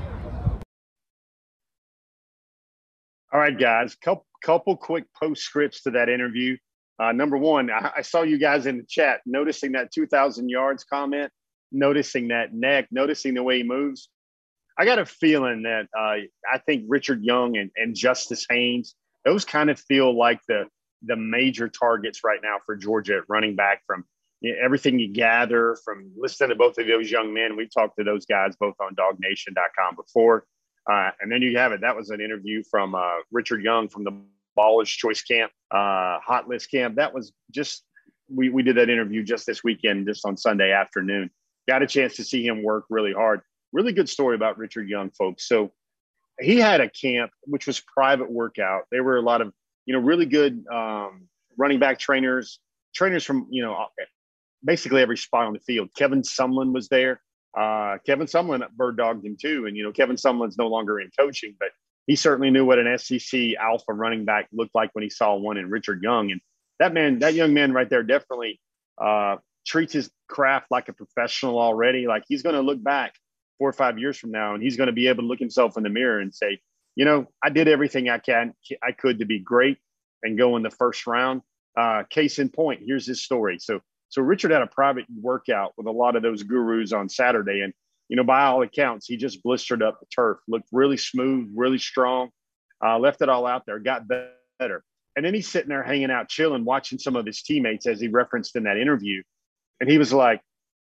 [3.32, 3.94] All right, guys.
[3.94, 6.56] Couple couple quick postscripts to that interview.
[7.00, 10.84] Uh, number one, I, I, saw you guys in the chat noticing that 2,000 yards
[10.84, 11.30] comment,
[11.70, 14.08] noticing that neck, noticing the way he moves.
[14.78, 19.44] I got a feeling that uh, I think Richard Young and, and Justice Haynes, those
[19.44, 20.66] kind of feel like the
[21.02, 24.04] the major targets right now for Georgia at running back from
[24.40, 27.56] you know, everything you gather from listening to both of those young men.
[27.56, 30.44] We've talked to those guys both on dawgnation.com before.
[30.90, 31.80] Uh, and then you have it.
[31.82, 34.12] That was an interview from uh, Richard Young from the
[34.56, 36.96] Baller's Choice Camp, uh, Hot List Camp.
[36.96, 37.84] That was just,
[38.28, 41.30] we, we did that interview just this weekend, just on Sunday afternoon.
[41.68, 43.42] Got a chance to see him work really hard.
[43.72, 45.46] Really good story about Richard Young, folks.
[45.46, 45.72] So
[46.40, 48.84] he had a camp, which was private workout.
[48.90, 49.52] There were a lot of
[49.88, 52.60] you know, really good um, running back trainers,
[52.94, 53.86] trainers from, you know,
[54.62, 55.88] basically every spot on the field.
[55.96, 57.22] Kevin Sumlin was there.
[57.58, 59.64] Uh, Kevin Sumlin bird dogged him too.
[59.64, 61.70] And, you know, Kevin Sumlin's no longer in coaching, but
[62.06, 65.56] he certainly knew what an SEC alpha running back looked like when he saw one
[65.56, 66.32] in Richard Young.
[66.32, 66.42] And
[66.80, 68.60] that man, that young man right there definitely
[69.02, 72.06] uh, treats his craft like a professional already.
[72.06, 73.14] Like he's going to look back
[73.56, 75.78] four or five years from now and he's going to be able to look himself
[75.78, 76.60] in the mirror and say,
[76.98, 79.78] you know, I did everything I can I could to be great
[80.24, 81.42] and go in the first round.
[81.78, 83.60] Uh, case in point, here's his story.
[83.60, 87.60] So so Richard had a private workout with a lot of those gurus on Saturday,
[87.60, 87.72] and
[88.08, 91.78] you know, by all accounts, he just blistered up the turf, looked really smooth, really
[91.78, 92.30] strong,
[92.84, 94.82] uh, left it all out there, got better.
[95.14, 98.08] And then he's sitting there hanging out, chilling, watching some of his teammates, as he
[98.08, 99.22] referenced in that interview.
[99.80, 100.40] And he was like,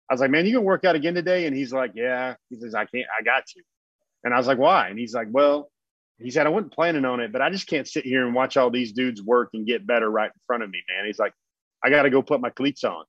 [0.07, 1.47] I was like, man, you gonna work out again today?
[1.47, 2.35] And he's like, yeah.
[2.51, 3.61] He says, I can't, I got to.
[4.23, 4.89] And I was like, why?
[4.89, 5.71] And he's like, well,
[6.19, 8.55] he said, I wasn't planning on it, but I just can't sit here and watch
[8.55, 11.05] all these dudes work and get better right in front of me, man.
[11.05, 11.33] He's like,
[11.83, 13.03] I got to go put my cleats on.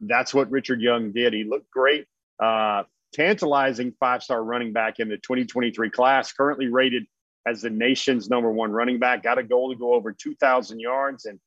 [0.00, 1.32] That's what Richard Young did.
[1.32, 2.06] He looked great.
[2.42, 2.82] Uh,
[3.14, 7.06] tantalizing five star running back in the 2023 class, currently rated
[7.46, 9.22] as the nation's number one running back.
[9.22, 11.24] Got a goal to go over 2,000 yards.
[11.24, 11.38] And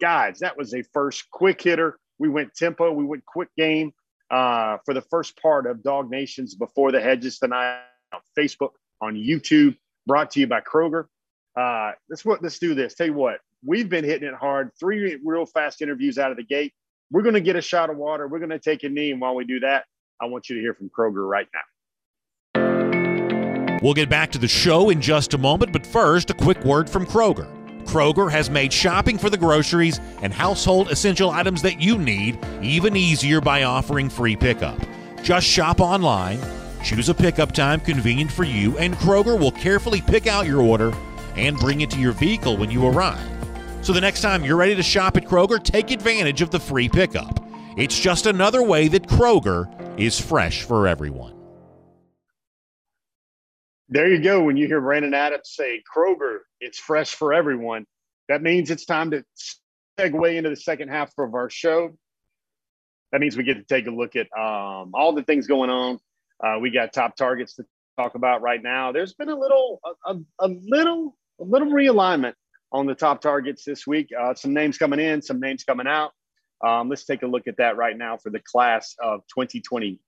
[0.00, 1.98] guys, that was a first quick hitter.
[2.18, 3.92] We went tempo, we went quick game
[4.30, 7.80] uh, for the first part of DawgNations before the hedges tonight
[8.12, 9.76] on Facebook, on YouTube,
[10.08, 11.04] brought to you by Kroger.
[11.56, 12.96] Uh, let's what let's do this.
[12.96, 14.70] Tell you what, we've been hitting it hard.
[14.80, 16.72] Three real fast interviews out of the gate.
[17.12, 18.26] We're going to get a shot of water.
[18.26, 19.84] We're going to take a knee, and while we do that,
[20.20, 21.60] I want you to hear from Kroger right now.
[23.80, 26.90] We'll get back to the show in just a moment, but first, a quick word
[26.90, 27.48] from Kroger.
[27.84, 32.96] Kroger has made shopping for the groceries and household essential items that you need even
[32.96, 34.78] easier by offering free pickup.
[35.22, 36.38] Just shop online,
[36.88, 40.94] choose a pickup time convenient for you, and Kroger will carefully pick out your order
[41.36, 43.20] and bring it to your vehicle when you arrive.
[43.82, 46.88] So the next time you're ready to shop at Kroger, take advantage of the free
[46.88, 47.44] pickup.
[47.76, 49.68] It's just another way that Kroger
[50.00, 51.34] is fresh for everyone.
[53.90, 54.42] There you go.
[54.42, 57.84] When you hear Brandon Adams say Kroger, it's fresh for everyone,
[58.28, 59.24] that means it's time to
[59.98, 61.96] segue into the second half of our show.
[63.12, 65.98] That means we get to take a look at um, all the things going on.
[66.44, 67.64] Uh, we got top targets to
[67.98, 68.92] talk about right now.
[68.92, 72.34] There's been a little, a, a, little, a little realignment
[72.72, 74.08] on the top targets this week.
[74.18, 76.12] Uh, some names coming in, some names coming out.
[76.64, 80.00] Um, let's take a look at that right now for the class of 2020,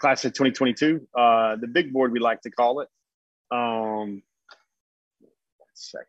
[0.00, 2.88] class of 2022, uh, the big board we like to call it.
[3.50, 4.22] Um,
[5.74, 6.06] second.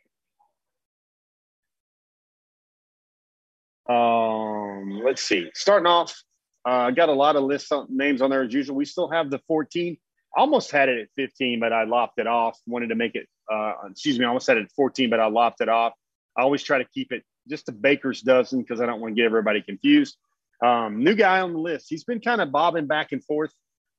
[3.89, 5.49] Um, let's see.
[5.53, 6.23] Starting off,
[6.65, 8.75] I uh, got a lot of lists on, names on there as usual.
[8.75, 9.97] We still have the 14.
[10.35, 12.57] Almost had it at 15, but I lopped it off.
[12.65, 13.27] Wanted to make it.
[13.51, 14.25] Uh, excuse me.
[14.25, 15.93] I almost had it at 14, but I lopped it off.
[16.37, 19.21] I always try to keep it just a baker's dozen because I don't want to
[19.21, 20.17] get everybody confused.
[20.63, 21.87] Um, new guy on the list.
[21.89, 23.51] He's been kind of bobbing back and forth.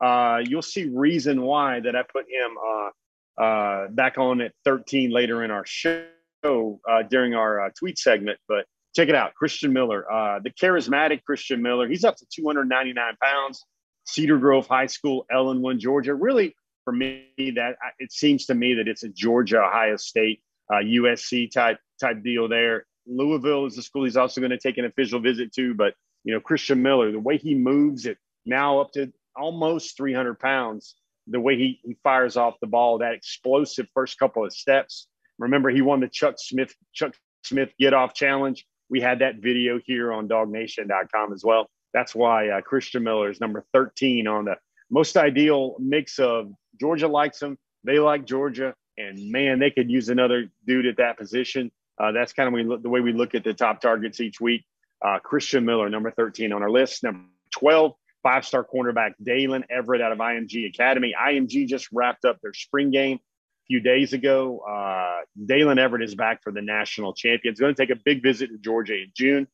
[0.03, 5.11] Uh, you'll see reason why that I put him uh, uh, back on at 13
[5.11, 6.07] later in our show
[6.45, 8.39] uh, during our tweet segment.
[8.49, 11.89] But check it out, Christian Miller, uh, the charismatic Christian Miller.
[11.89, 13.65] He's up to 299 pounds.
[14.07, 16.15] Cedar Grove High School, Ellenwood, Georgia.
[16.15, 16.55] Really,
[16.85, 17.27] for me,
[17.57, 22.49] that it seems to me that it's a Georgia, Ohio State, USC type type deal
[22.49, 22.87] there.
[23.07, 25.75] Louisville is the school he's also going to take an official visit to.
[25.75, 30.39] But, you know, Christian Miller, the way he moves it now up to almost 300
[30.39, 30.95] pounds,
[31.27, 35.09] the way he, he fires off the ball, that explosive first couple of steps.
[35.39, 38.67] Remember, he won the Chuck Smith, Chuck Smith get off challenge.
[38.95, 41.69] We had that video here on dawgnation.com as well.
[41.93, 44.55] That's why uh, Christian Miller is number 13 on the
[44.89, 47.59] most ideal mix of Georgia likes him.
[47.83, 48.73] They like Georgia.
[48.97, 51.73] And man, they could use another dude at that position.
[51.99, 54.65] Uh, that's kind of the way we look at the top targets each week.
[55.05, 57.03] Uh, Christian Miller, number 13 on our list.
[57.03, 61.17] Number 12, five star cornerback Daylen Everette out of IMG Academy.
[61.21, 63.19] IMG just wrapped up their spring game
[63.67, 64.61] few days ago.
[64.69, 67.55] Uh, Daylen Everette is back for the national champion.
[67.55, 67.61] champions.
[67.61, 69.49] Going to take a big visit to Georgia in June.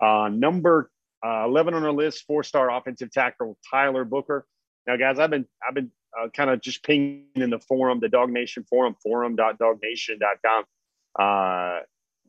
[0.00, 0.90] Uh, number
[1.24, 4.46] uh, 11 on our list, four star offensive tackle Tyler Booker.
[4.86, 8.08] Now, guys, I've been I've been uh, kind of just pinging in the forum, the
[8.08, 10.64] DawgNation forum, forum.dawgnation.com
[11.18, 11.80] uh,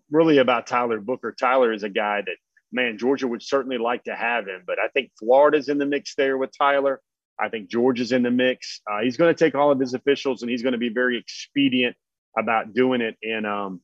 [0.10, 1.34] really about Tyler Booker.
[1.38, 2.36] Tyler is a guy that,
[2.72, 6.16] man, Georgia would certainly like to have him, but I think Florida's in the mix
[6.16, 7.02] there with Tyler.
[7.40, 8.82] I think Georgia's in the mix.
[8.90, 11.18] Uh, he's going to take all of his officials, and he's going to be very
[11.18, 11.96] expedient
[12.38, 13.82] about doing it in um,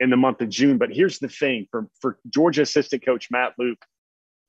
[0.00, 0.78] in the month of June.
[0.78, 3.82] But here's the thing: for for Georgia assistant coach Matt Luke,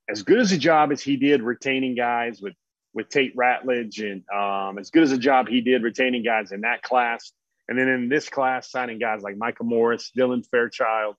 [0.09, 2.53] as good as a job as he did retaining guys with
[2.93, 6.61] with Tate Ratledge, and um, as good as a job he did retaining guys in
[6.61, 7.31] that class,
[7.67, 11.15] and then in this class, signing guys like Michael Morris, Dylan Fairchild,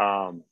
[0.00, 0.42] um,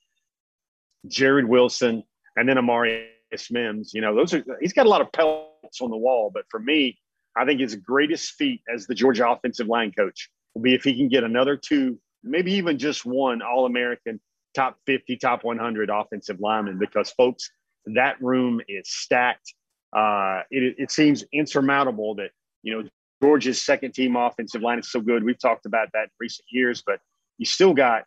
[1.07, 2.05] Jared Wilson,
[2.37, 3.09] and then Amari
[3.51, 3.93] Mims.
[3.95, 6.31] You know, those are he's got a lot of pelts on the wall.
[6.33, 6.99] But for me,
[7.37, 10.97] I think his greatest feat as the Georgia offensive line coach will be if he
[10.97, 14.21] can get another two, maybe even just one All American,
[14.55, 16.79] top 50, top 100 offensive lineman.
[16.79, 17.51] Because folks,
[17.87, 19.55] that room is stacked.
[19.97, 22.31] Uh, it, it seems insurmountable that
[22.63, 22.89] you know
[23.23, 25.25] Georgia's second team offensive line is so good.
[25.25, 27.01] We've talked about that in recent years, but
[27.39, 28.05] you still got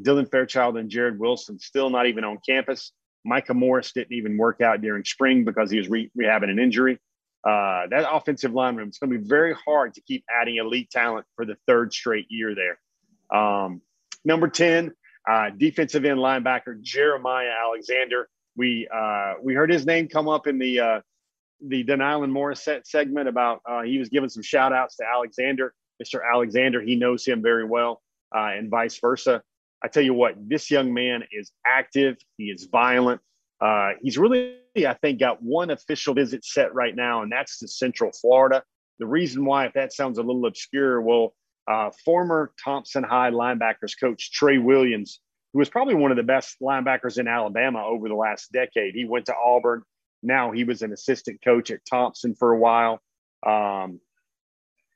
[0.00, 2.92] Dylan Fairchild and Jared Wilson still not even on campus.
[3.24, 6.98] Micah Morris didn't even work out during spring because he was re- rehabbing an injury.
[7.44, 10.90] Uh, that offensive line room, it's going to be very hard to keep adding elite
[10.90, 12.78] talent for the third straight year there.
[13.36, 13.80] Um,
[14.24, 14.92] number 10,
[15.28, 18.28] uh, defensive end linebacker Jeremiah Alexander.
[18.56, 21.00] We uh, we heard his name come up in the uh,
[21.66, 26.20] the De'Nylon Morrissette segment about uh, he was giving some shout outs to Alexander, Mr.
[26.30, 26.80] Alexander.
[26.80, 28.02] He knows him very well,
[28.34, 29.42] uh, and vice versa.
[29.82, 32.16] I tell you what, this young man is active.
[32.36, 33.20] He is violent.
[33.60, 37.68] Uh, he's really, I think, got one official visit set right now, and that's to
[37.68, 38.62] Central Florida.
[38.98, 41.34] The reason why, if that sounds a little obscure, well,
[41.68, 45.20] uh, former Thompson High linebackers coach Trey Williams,
[45.52, 49.04] who was probably one of the best linebackers in Alabama over the last decade, he
[49.04, 49.82] went to Auburn.
[50.22, 53.00] Now he was an assistant coach at Thompson for a while.
[53.44, 54.00] Um,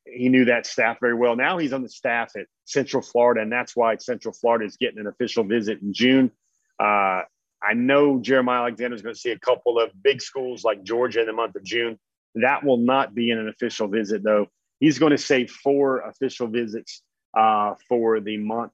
[0.06, 1.36] he knew that staff very well.
[1.36, 4.98] Now he's on the staff at Central Florida, and that's why Central Florida is getting
[4.98, 6.30] an official visit in June.
[6.78, 7.22] Uh,
[7.62, 11.20] I know Jeremiah Alexander is going to see a couple of big schools like Georgia
[11.20, 11.98] in the month of June.
[12.36, 14.46] That will not be in an official visit, though.
[14.78, 17.02] He's going to save four official visits
[17.36, 18.72] uh, for the month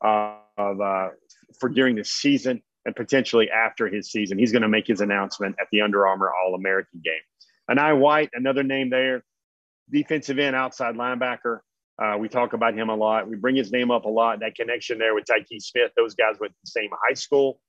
[0.00, 1.08] of uh,
[1.58, 4.38] for during the season and potentially after his season.
[4.38, 7.14] He's going to make his announcement at the Under Armour All American game.
[7.70, 9.24] Enai White, another name there
[9.90, 11.60] defensive end, outside linebacker.
[12.02, 13.28] Uh, we talk about him a lot.
[13.28, 14.40] We bring his name up a lot.
[14.40, 17.60] That connection there with Tyke Smith, those guys went to the same high school.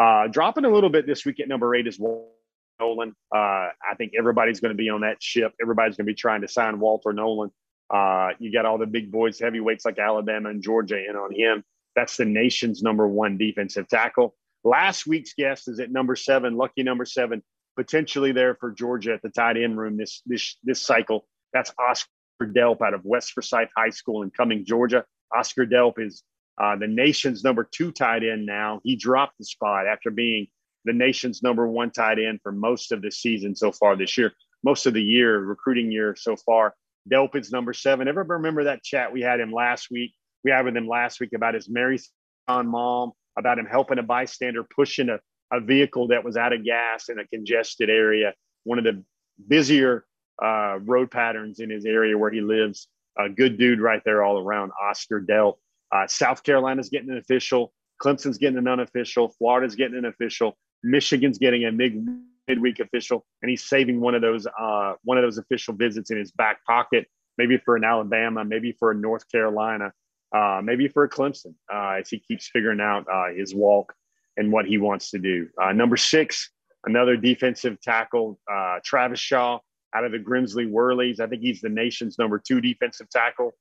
[0.00, 3.14] Uh, dropping a little bit this week at number eight is Nolan.
[3.34, 5.52] Uh, I think everybody's going to be on that ship.
[5.60, 7.50] Everybody's going to be trying to sign Walter Nolan.
[7.92, 11.62] Uh, you got all the big boys, heavyweights like Alabama and Georgia in on him.
[11.94, 14.34] That's the nation's number one defensive tackle.
[14.64, 17.42] Last week's guest is at number seven, lucky number seven,
[17.76, 21.26] potentially there for Georgia at the tight end room this this this cycle.
[21.52, 22.08] That's Oscar
[22.42, 25.04] Delp out of West Forsyth High School in Cumming, Georgia.
[25.34, 26.22] Oscar Delp is
[26.60, 28.80] uh, the nation's number two tight end now.
[28.84, 30.48] He dropped the spot after being
[30.84, 34.32] the nation's number one tight end for most of the season so far this year,
[34.64, 36.74] most of the year, recruiting year so far.
[37.10, 38.08] Delp is number seven.
[38.08, 40.12] Everybody remember that chat we had him last week?
[40.44, 44.64] We had with him last week about his marathon mom, about him helping a bystander
[44.64, 45.18] pushing a,
[45.52, 48.34] a vehicle that was out of gas in a congested area,
[48.64, 49.02] one of the
[49.48, 50.04] busier
[50.42, 52.88] uh, road patterns in his area where he lives.
[53.18, 54.72] A good dude right there all around.
[54.82, 55.56] Oscar Delp.
[55.94, 57.72] Uh, South Carolina's getting an official.
[58.02, 59.28] Clemson's getting an unofficial.
[59.38, 60.56] Florida's getting an official.
[60.82, 62.06] Michigan's getting a mid
[62.48, 66.18] midweek official, and he's saving one of those uh, one of those official visits in
[66.18, 67.06] his back pocket,
[67.38, 69.92] maybe for an Alabama, maybe for a North Carolina,
[70.34, 73.94] uh, maybe for a Clemson, uh, as he keeps figuring out uh, his walk
[74.36, 75.48] and what he wants to do.
[75.62, 76.50] Uh, number six,
[76.84, 79.60] another defensive tackle, uh, Travis Shaw
[79.94, 81.20] out of the Grimsley Whirlies.
[81.20, 83.52] I think he's the nation's number two defensive tackle.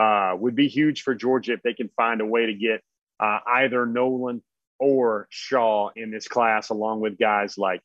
[0.00, 2.82] Uh, would be huge for Georgia if they can find a way to get
[3.18, 4.42] uh, either Nolan
[4.78, 7.80] or Shaw in this class, along with guys like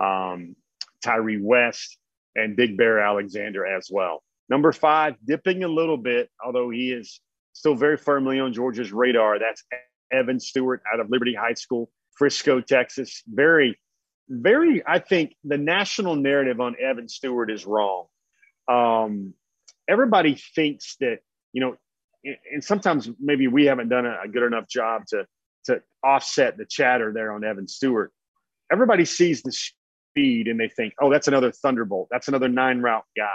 [0.00, 0.56] um,
[1.04, 1.98] Tyree West
[2.34, 4.22] and Big Bear Alexander as well.
[4.48, 7.20] Number five, dipping a little bit, although he is
[7.52, 9.38] still very firmly on Georgia's radar.
[9.38, 9.62] That's
[10.10, 13.22] Evan Stewart out of Liberty High School, Frisco, Texas.
[13.28, 13.78] Very
[14.28, 18.06] very, I think the national narrative on Evan Stewart is wrong.
[18.68, 19.34] Um,
[19.88, 21.18] everybody thinks that,
[21.52, 21.76] you know,
[22.52, 25.26] and sometimes maybe we haven't done a good enough job to,
[25.64, 28.12] to offset the chatter there on Evan Stewart.
[28.70, 32.08] Everybody sees the speed and they think, oh, that's another Thunderbolt.
[32.10, 33.26] That's another nine route guy.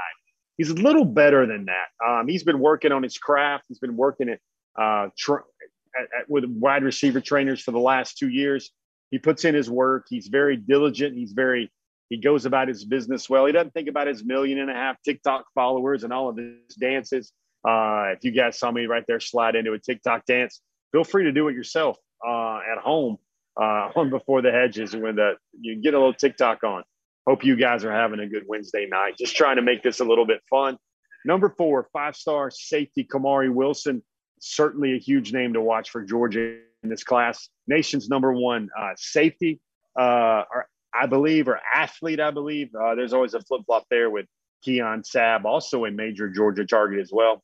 [0.58, 2.08] He's a little better than that.
[2.08, 3.65] Um, he's been working on his craft.
[3.67, 4.39] He's been working at,
[4.79, 8.71] uh, at, at, with wide receiver trainers for the last two years
[9.13, 10.08] he puts in his work.
[10.10, 11.15] He's very diligent.
[11.15, 11.71] He's very
[12.10, 13.45] he goes about his business well.
[13.45, 16.76] He doesn't think about his million and a half TikTok followers and all of his
[16.80, 17.32] dances.
[17.63, 21.26] Uh, if you guys saw me right there slide into a TikTok dance, feel free
[21.26, 21.95] to do it yourself
[22.28, 23.17] uh, at home
[23.56, 26.84] uh, on Before the Hedges when the, you get a little TikTok on.
[27.28, 29.15] Hope you guys are having a good Wednesday night.
[29.19, 30.76] Just trying to make this a little bit fun.
[31.23, 34.02] Number four, five star safety Kamari Wilson.
[34.39, 36.58] Certainly a huge name to watch for Georgia
[36.89, 37.49] this class.
[37.67, 39.59] Nation's number one uh, safety,
[39.97, 42.69] uh, or I believe, or athlete, I believe.
[42.75, 44.25] Uh, there's always a flip flop there with
[44.63, 47.43] Keon Sabb, also a major Georgia target as well.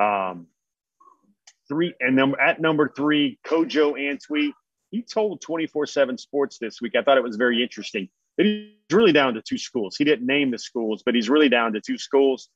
[0.00, 0.46] Um,
[1.68, 4.52] three and number at number three, Kojo Antwi.
[4.90, 6.96] He told 24 7 Sports this week.
[6.96, 8.08] I thought it was very interesting.
[8.36, 9.96] He's really down to two schools.
[9.96, 12.48] He didn't name the schools, but he's really down to two schools.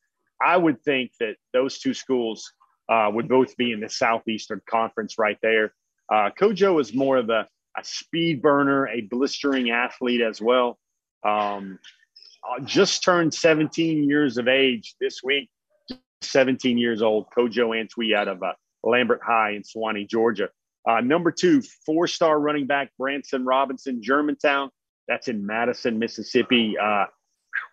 [0.44, 2.52] I would think that those two schools
[2.88, 5.72] uh, would both be in the Southeastern Conference right there.
[6.12, 10.78] Uh, Kojo is more of a, a speed burner, a blistering athlete as well.
[11.26, 11.78] Um,
[12.48, 15.48] uh, just turned 17 years of age this week.
[16.22, 20.48] 17 years old, Kojo Antwi out of uh, Lambert High in Suwanee, Georgia.
[20.88, 24.70] Uh, number two, four star running back Branson Robinson, Germantown.
[25.08, 26.76] That's in Madison, Mississippi.
[26.78, 27.06] Uh,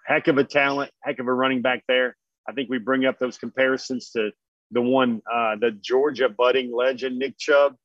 [0.06, 2.16] heck of a talent, heck of a running back there.
[2.48, 4.32] I think we bring up those comparisons to
[4.72, 7.76] the one, uh, the Georgia budding legend Nick Chubb.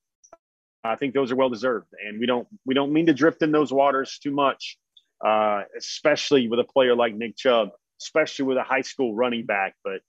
[0.84, 3.52] I think those are well deserved, and we don't we don't mean to drift in
[3.52, 4.78] those waters too much,
[5.24, 9.74] uh, especially with a player like Nick Chubb, especially with a high school running back.
[9.82, 10.00] But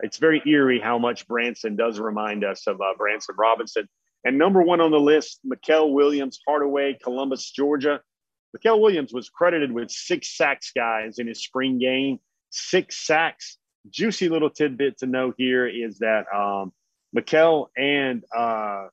[0.00, 3.88] it's very eerie how much Branson does remind us of uh, Branson Robinson.
[4.24, 8.00] And number one on the list, Mykel Williams, Hardaway, Columbus, Georgia.
[8.56, 12.18] Mykel Williams was credited with six sacks, guys, in his spring game.
[12.50, 13.58] Six sacks.
[13.88, 16.72] Juicy little tidbit to know here is that um,
[17.16, 18.86] Mykel and uh,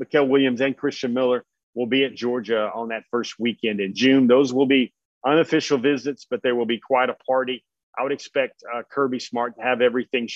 [0.00, 4.26] Mykel Williams and Christian Miller will be at Georgia on that first weekend in June.
[4.26, 4.92] Those will be
[5.24, 7.64] unofficial visits, but there will be quite a party.
[7.98, 10.28] I would expect uh, Kirby Smart to have everything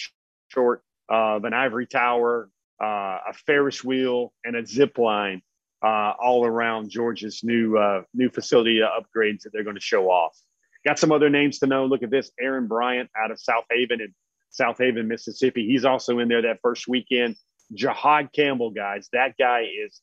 [0.48, 2.50] short of an ivory tower,
[2.82, 5.42] uh, a Ferris wheel, and a zip line
[5.82, 10.36] uh, all around Georgia's new uh, new facility upgrades that they're going to show off.
[10.86, 11.86] Got some other names to know.
[11.86, 14.14] Look at this: Aaron Bryant out of Southaven in
[14.58, 15.66] Southaven, Mississippi.
[15.66, 17.36] He's also in there that first weekend.
[17.74, 20.00] Jihaad Campbell, guys, that guy is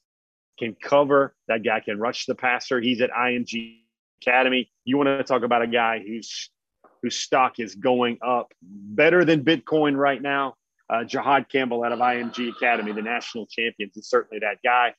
[0.60, 1.36] can cover.
[1.48, 2.80] That guy can rush the passer.
[2.80, 3.78] He's at IMG
[4.22, 4.72] Academy.
[4.86, 6.50] You want to talk about a guy who's
[7.02, 10.56] whose stock is going up better than Bitcoin right now.
[10.90, 14.94] Uh, Jihaad Campbell out of IMG Academy, the national champions, is certainly that guy.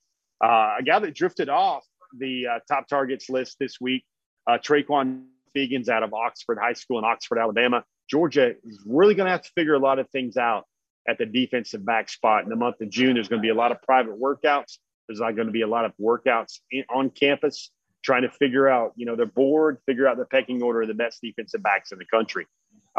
[0.45, 1.85] Uh, a guy that drifted off
[2.19, 4.05] the uh, top targets list this week,
[4.47, 5.25] uh, Traquan
[5.57, 7.85] Fegans out of Oxford High School in Oxford, Alabama.
[8.11, 10.67] Georgia is really going to have to figure a lot of things out
[11.09, 13.15] at the defensive back spot in the month of June.
[13.15, 14.79] There's going to be a lot of private workouts.
[15.09, 17.71] There's not going to be a lot of workouts in, on campus
[18.03, 20.95] trying to figure out, you know, their board, figure out the pecking order of the
[20.95, 22.47] best defensive backs in the country.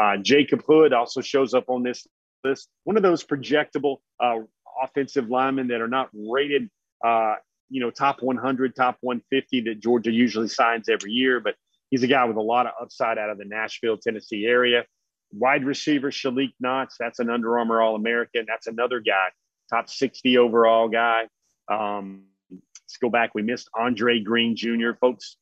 [0.00, 2.06] Uh, Jacob Hood also shows up on this
[2.44, 2.68] list.
[2.84, 4.38] One of those projectable uh,
[4.82, 6.68] offensive linemen that are not rated,
[7.04, 7.36] uh,
[7.70, 11.54] you know, top 100, top 150 that Georgia usually signs every year, but
[11.90, 14.84] he's a guy with a lot of upside out of the Nashville, Tennessee area.
[15.32, 18.44] Wide receiver Shalik Knox, that's an Under Armour All American.
[18.48, 19.28] That's another guy,
[19.70, 21.28] top 60 overall guy.
[21.68, 23.34] Um, let's go back.
[23.34, 24.92] We missed Andre Greene Jr.
[25.00, 25.36] Folks,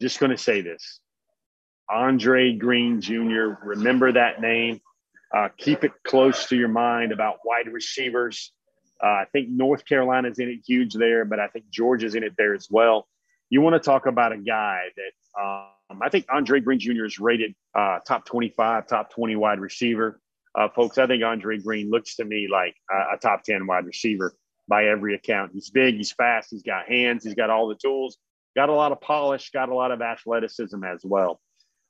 [0.00, 1.00] just going to say this
[1.90, 4.80] Andre Greene Jr., remember that name.
[5.34, 8.52] Uh, keep it close to your mind about wide receivers.
[9.02, 12.32] Uh, I think North Carolina's in it huge there, but I think Georgia's in it
[12.36, 13.06] there as well.
[13.50, 15.68] You want to talk about a guy that um,
[16.02, 17.04] I think Andre Greene Jr.
[17.04, 20.20] is rated uh, top 25, top 20 wide receiver.
[20.54, 23.86] Uh, folks, I think Andre Greene looks to me like a, a top 10 wide
[23.86, 24.34] receiver
[24.66, 25.52] by every account.
[25.54, 28.18] He's big, he's fast, he's got hands, he's got all the tools,
[28.54, 31.40] got a lot of polish, got a lot of athleticism as well.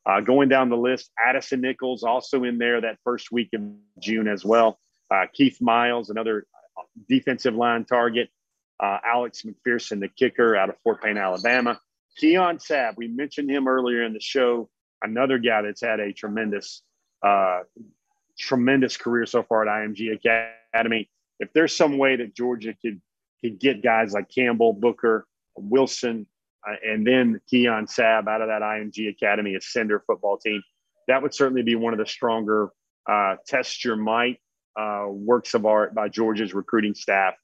[0.06, 3.62] Uh, going down the list, Addison Nichols also in there that first week of
[4.00, 4.78] June as well.
[5.11, 6.46] Uh, Keith Miles, another
[7.08, 8.30] defensive line target.
[8.80, 11.80] Uh, Alex McPherson, the kicker out of Fort Payne, Alabama.
[12.18, 14.68] Keon Sabb, we mentioned him earlier in the show.
[15.02, 16.83] Another guy that's had a tremendous,
[17.24, 17.61] uh,
[18.38, 23.00] tremendous career so far at IMG Academy if there's some way that Georgia could
[23.40, 25.26] could get guys like Campbell, Booker,
[25.57, 26.26] Wilson,
[26.68, 30.61] uh, and then Keon Sabb out of that IMG Academy Ascender football team,
[31.07, 32.70] that would certainly be one of the stronger
[33.09, 34.40] uh, test your might
[34.76, 37.35] uh, works of art by Georgia's recruiting staff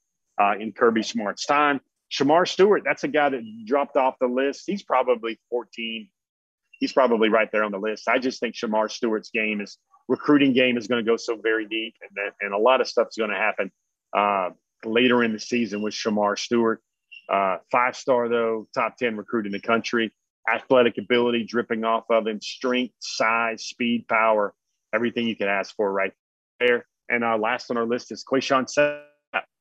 [0.41, 1.81] uh, in Kirby Smart's time.
[2.15, 4.65] Shemar Stewart, that's a guy that dropped off the list.
[4.67, 6.09] He's probably 14.
[6.79, 8.09] He's probably right there on the list.
[8.09, 11.67] I just think Shemar Stewart's game is recruiting game is going to go so very
[11.67, 13.73] deep, and, that, and a lot of stuff is going to happen
[14.17, 14.51] uh,
[14.85, 16.83] later in the season with Shemar Stewart.
[17.29, 20.13] Uh, five star, though, top 10 recruit in the country.
[20.53, 24.55] Athletic ability dripping off of him, strength, size, speed, power,
[24.95, 26.13] everything you can ask for right
[26.61, 26.87] there.
[27.09, 29.01] And uh, last on our list is Quayshawn Sapp,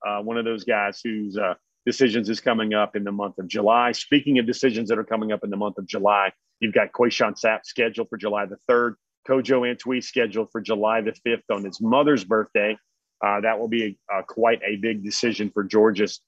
[0.06, 1.54] uh, one of those guys who's uh,
[1.86, 3.92] decisions is coming up in the month of July.
[3.92, 7.40] Speaking of decisions that are coming up in the month of July, you've got Quayshawn
[7.40, 8.96] Sapp scheduled for July the 3rd.
[9.28, 12.78] Kojo Antwi scheduled for July the 5th on his mother's birthday.
[13.26, 16.20] Uh, that will be a, a, quite a big decision for Georgia's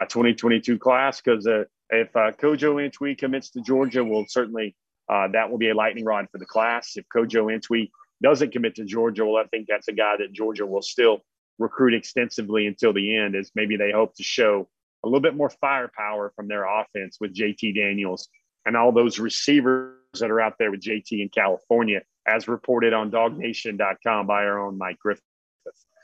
[0.00, 4.76] uh, 2022 class because uh, if uh, Kojo Antwi commits to Georgia, will certainly
[5.08, 6.96] uh, that will be a lightning rod for the class.
[6.96, 7.90] If Kojo Antwi
[8.22, 11.20] doesn't commit to Georgia, well, I think that's a guy that Georgia will still
[11.58, 14.68] recruit extensively until the end, as maybe they hope to show
[15.06, 18.28] a little bit more firepower from their offense with JT Daniels
[18.64, 23.10] and all those receivers that are out there with JT in California, as reported on
[23.10, 25.22] DawgNation.com by our own Mike Griffith.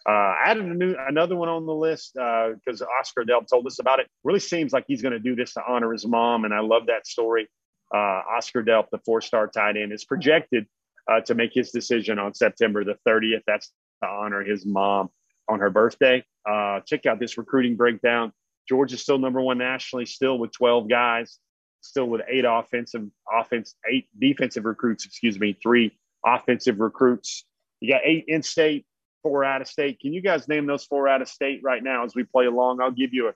[0.08, 3.78] Uh, added a new, another one on the list because uh, Oscar Delp told us
[3.78, 4.08] about it.
[4.24, 6.86] Really seems like he's going to do this to honor his mom, and I love
[6.86, 7.48] that story.
[7.94, 10.66] Uh, Oscar Delp, the four-star tight end, is projected
[11.10, 13.42] uh, to make his decision on September the 30th.
[13.46, 13.70] That's
[14.02, 15.10] to honor his mom
[15.48, 16.24] on her birthday.
[16.48, 18.32] Uh, check out this recruiting breakdown.
[18.68, 21.38] Georgia's still number one nationally, still with 12 guys,
[21.80, 27.44] still with eight offensive, offense, eight defensive recruits, excuse me, three offensive recruits.
[27.80, 28.86] You got eight in state,
[29.22, 30.00] four out of state.
[30.00, 32.80] Can you guys name those four out of state right now as we play along?
[32.80, 33.32] I'll give you a,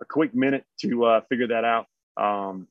[0.00, 1.86] a quick minute to uh, figure that out.
[2.16, 2.66] Um,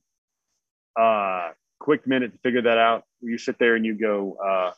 [1.00, 3.04] uh, quick minute to figure that out.
[3.22, 4.72] You sit there and you go uh,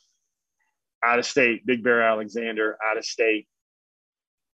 [1.03, 3.47] out of state, Big Bear Alexander, out of state.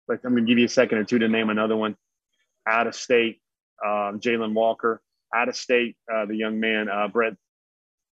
[0.08, 1.96] Like I'm going to give you a second or two to name another one.
[2.66, 3.40] Out of state,
[3.84, 5.02] um, Jalen Walker.
[5.34, 7.34] Out of state, uh, the young man uh, Brett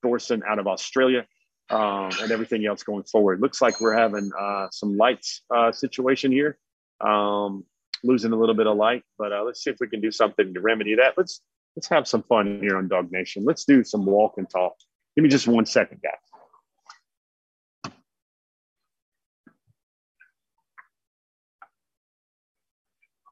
[0.03, 1.26] Thorson out of Australia
[1.70, 3.40] um, and everything else going forward.
[3.40, 6.59] Looks like we're having uh, some lights uh, situation here,
[7.01, 7.64] um,
[8.03, 10.55] losing a little bit of light, but uh, let's see if we can do something
[10.55, 11.14] to remedy that.
[11.16, 11.40] Let's
[11.76, 13.42] let's have some fun here on DawgNation.
[13.44, 14.74] Let's do some walk and talk.
[15.16, 16.12] Give me just one second, guys.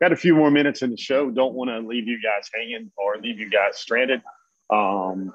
[0.00, 1.30] Got a few more minutes in the show.
[1.30, 4.22] Don't want to leave you guys hanging or leave you guys stranded.
[4.70, 5.32] Um,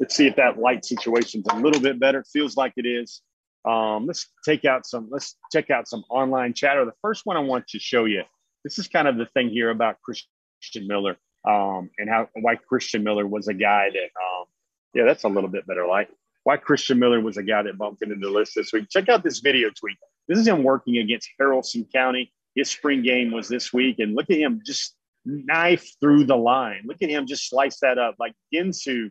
[0.00, 2.24] Let's see if that light situation's a little bit better.
[2.24, 3.22] Feels like it is.
[3.64, 6.84] Um, let's take out some, let's check out some online chatter.
[6.84, 8.24] The first one I want to show you,
[8.64, 11.16] this is kind of the thing here about Christian Miller
[11.48, 14.46] um, and how why Christian Miller was a guy that, um,
[14.94, 16.08] yeah, that's a little bit better light.
[16.42, 18.90] Why Christian Miller was a guy that bumped into the list this week.
[18.90, 19.96] Check out this video tweet.
[20.28, 22.32] This is him working against Haralson County.
[22.54, 24.94] His spring game was this week, and look at him just
[25.24, 26.82] knife through the line.
[26.86, 29.10] Look at him just slice that up like Ginsu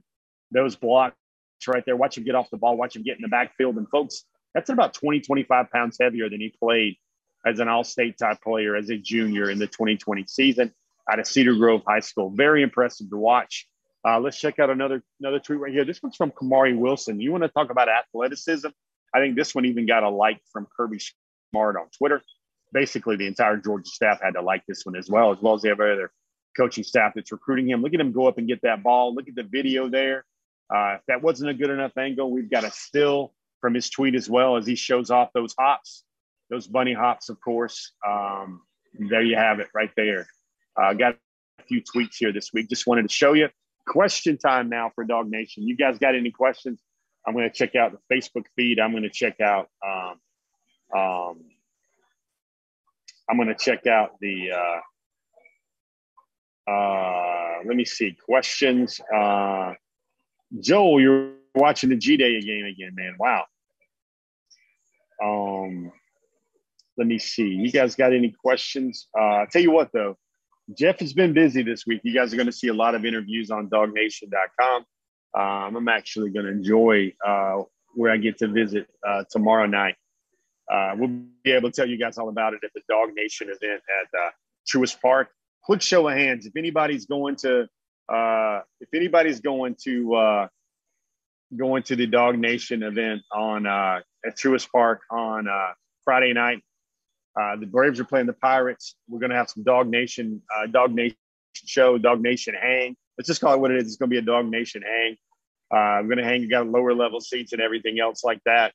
[0.52, 1.16] those blocks
[1.68, 1.96] right there.
[1.96, 3.78] Watch him get off the ball, watch him get in the backfield.
[3.78, 4.24] And folks,
[4.54, 6.96] that's about 20, 25 pounds heavier than he played
[7.46, 10.72] as an all state type player as a junior in the 2020 season
[11.12, 12.30] out of Cedar Grove High School.
[12.30, 13.68] Very impressive to watch.
[14.06, 15.86] Uh, let's check out another another tweet right here.
[15.86, 17.20] This one's from Kamari Wilson.
[17.20, 18.70] You want to talk about athleticism?
[19.14, 21.00] I think this one even got a like from Kirby
[21.52, 22.22] Smart on Twitter.
[22.74, 25.64] Basically, the entire Georgia staff had to like this one as well, as well as
[25.64, 26.12] every other
[26.58, 27.82] coaching staff that's recruiting him.
[27.82, 29.14] Look at him go up and get that ball.
[29.14, 30.26] Look at the video there.
[30.74, 34.16] Uh, if that wasn't a good enough angle, we've got a still from his tweet
[34.16, 36.04] as well as he shows off those hops,
[36.50, 37.94] those bunny hops, of course.
[38.06, 38.62] Um,
[38.98, 40.28] there you have it right there.
[40.76, 41.16] Uh, got
[41.60, 42.70] a few tweets here this week.
[42.70, 43.50] Just wanted to show you.
[43.86, 45.58] Question time now for DawgNation.
[45.58, 46.82] You guys got any questions?
[47.26, 48.80] I'm going to check out the Facebook feed.
[48.80, 49.70] I'm going to check out.
[49.86, 51.44] Um, um,
[53.34, 54.52] I'm going to check out the.
[54.52, 54.80] Uh,
[56.72, 59.02] uh, let me see questions.
[59.12, 59.74] Uh,
[60.60, 63.16] Joel, you're watching the G Day game again, man.
[63.18, 63.46] Wow.
[65.24, 65.92] Um,
[66.96, 67.48] let me see.
[67.48, 69.08] You guys got any questions?
[69.20, 70.16] Uh, tell you what, though,
[70.78, 72.02] Jeff has been busy this week.
[72.04, 74.86] You guys are going to see a lot of interviews on dawgnation.com.
[75.36, 77.64] Um, I'm actually going to enjoy uh,
[77.96, 79.96] where I get to visit uh, tomorrow night.
[80.72, 83.82] Uh, we'll be able to tell you guys all about it at the DawgNation event
[84.02, 84.30] at uh,
[84.68, 85.30] Truist Park.
[85.64, 86.46] Quick show of hands.
[86.46, 87.68] If anybody's going to
[88.10, 90.48] uh, if anybody's going to uh,
[91.56, 95.72] going to the DawgNation event on uh, at Truist Park on uh,
[96.04, 96.62] Friday night,
[97.40, 98.96] uh, the Braves are playing the Pirates.
[99.08, 101.16] We're going to have some DawgNation uh, DawgNation
[101.54, 102.96] show, DawgNation hang.
[103.18, 103.88] Let's just call it what it is.
[103.88, 105.18] It's going to be a DawgNation hang.
[105.74, 106.42] Uh, I'm going to hang.
[106.42, 108.74] You got lower level seats and everything else like that.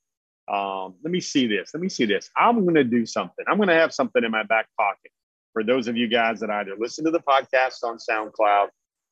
[0.51, 1.70] Um, let me see this.
[1.74, 2.30] Let me see this.
[2.36, 3.44] I'm going to do something.
[3.49, 5.11] I'm going to have something in my back pocket
[5.53, 8.68] for those of you guys that either listen to the podcast on SoundCloud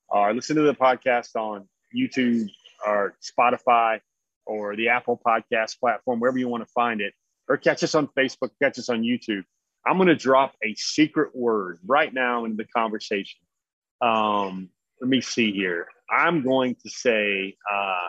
[0.09, 2.49] or listen to the podcast on YouTube
[2.87, 4.01] or Spotify
[4.47, 7.12] or the Apple Podcast platform, wherever you want to find it,
[7.49, 9.43] or catch us on Facebook, catch us on YouTube.
[9.87, 13.41] I'm going to drop a secret word right now into the conversation.
[14.01, 14.70] Um,
[15.01, 15.89] let me see here.
[16.11, 18.09] I'm going to say uh,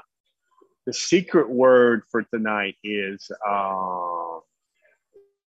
[0.88, 4.39] the secret word for tonight is uh,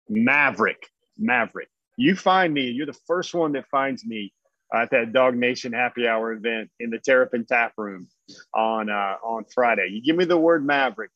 [0.10, 0.88] Maverick.
[1.20, 1.70] Maverick.
[1.98, 4.34] You find me, you're the first one that finds me
[4.74, 8.08] at that DawgNation Happy Hour event in the Terrapin Tap Room
[8.56, 9.90] on uh, on Friday.
[9.92, 11.12] You give me the word Maverick,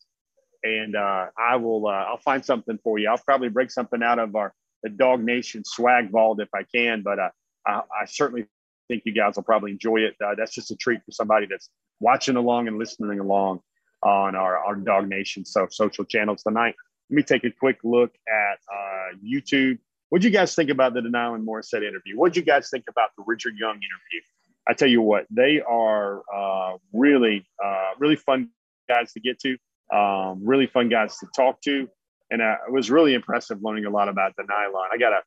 [0.63, 1.87] and uh, I will.
[1.87, 3.09] Uh, I'll find something for you.
[3.09, 4.53] I'll probably break something out of our
[4.83, 7.29] the DawgNation swag vault if I can, but uh,
[7.65, 8.45] I, I, certainly
[8.89, 10.15] think you guys will probably enjoy it.
[10.23, 13.61] Uh, that's just a treat for somebody that's watching along and listening along
[14.03, 16.75] on our, our DawgNation so social channels tonight.
[17.09, 19.79] Let me take a quick look at uh, YouTube.
[20.09, 22.15] What'd you guys think about the De'Nylon Morrissette interview?
[22.17, 24.21] What'd you guys think about the Richard Young interview?
[24.67, 28.49] I tell you what, they are uh, really, uh, really fun
[28.87, 29.57] guys to get to,
[29.95, 31.89] um, really fun guys to talk to.
[32.31, 34.87] And uh, it was really impressive learning a lot about De'Nylon.
[34.91, 35.21] I got a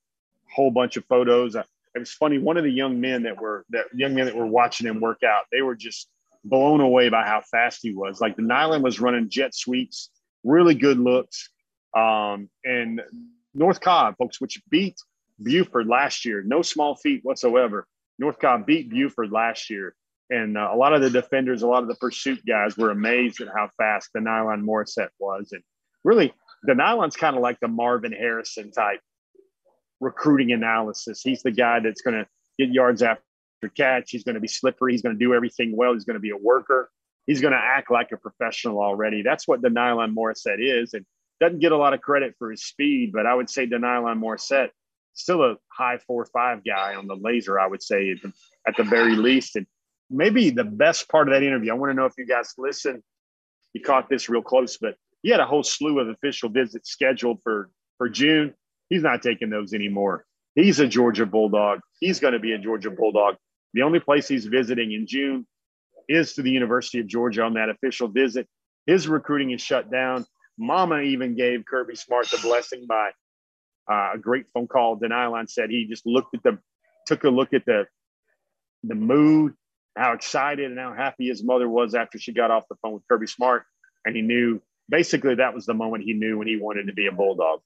[0.54, 1.54] whole bunch of photos.
[1.54, 1.66] It
[1.98, 2.38] was funny.
[2.38, 5.22] One of the young men that were that young men that were watching him work
[5.22, 6.08] out, they were just
[6.48, 8.20] blown away by how fast he was.
[8.20, 10.10] Like De'Nylon was running jet sweeps,
[10.44, 11.50] really good looks.
[11.96, 13.00] Um, and
[13.54, 14.96] North Cobb, folks, which beat
[15.42, 16.42] Buford last year.
[16.44, 17.86] No small feat whatsoever.
[18.18, 19.94] North Cobb beat Buford last year.
[20.28, 23.40] And uh, a lot of the defenders, a lot of the pursuit guys were amazed
[23.40, 25.52] at how fast De'Nylon Morrissette was.
[25.52, 25.62] And
[26.04, 26.32] really,
[26.68, 29.00] De'Nylon's kind of like the Marvin Harrison type
[30.00, 31.22] recruiting analysis.
[31.22, 32.26] He's the guy that's going to
[32.58, 33.22] get yards after
[33.76, 34.10] catch.
[34.10, 34.92] He's going to be slippery.
[34.92, 35.92] He's going to do everything well.
[35.92, 36.90] He's going to be a worker.
[37.26, 39.22] He's going to act like a professional already.
[39.22, 40.94] That's what De'Nylon Morrissette is.
[40.94, 41.04] And
[41.40, 44.70] doesn't get a lot of credit for his speed, but I would say De'Nylon Morrissette
[45.14, 47.58] still a high four five guy on the laser.
[47.58, 48.32] I would say at the,
[48.66, 49.66] at the very least, and
[50.10, 51.72] maybe the best part of that interview.
[51.72, 53.02] I want to know if you guys listen.
[53.72, 57.40] You caught this real close, but he had a whole slew of official visits scheduled
[57.42, 58.54] for for June.
[58.88, 60.24] He's not taking those anymore.
[60.54, 61.80] He's a Georgia Bulldog.
[62.00, 63.36] He's going to be a Georgia Bulldog.
[63.76, 65.46] The only place he's visiting in June
[66.08, 68.48] is to the University of Georgia on that official visit.
[68.86, 70.24] His recruiting is shut down.
[70.58, 73.10] Mama even gave Kirby Smart the blessing by
[73.92, 74.98] uh, a great phone call.
[74.98, 76.58] De'Nylon said he just looked at the,
[77.06, 77.84] took a look at the,
[78.82, 79.52] the mood,
[79.94, 83.02] how excited and how happy his mother was after she got off the phone with
[83.10, 83.64] Kirby Smart,
[84.06, 87.08] and he knew basically that was the moment he knew when he wanted to be
[87.08, 87.60] a bulldog.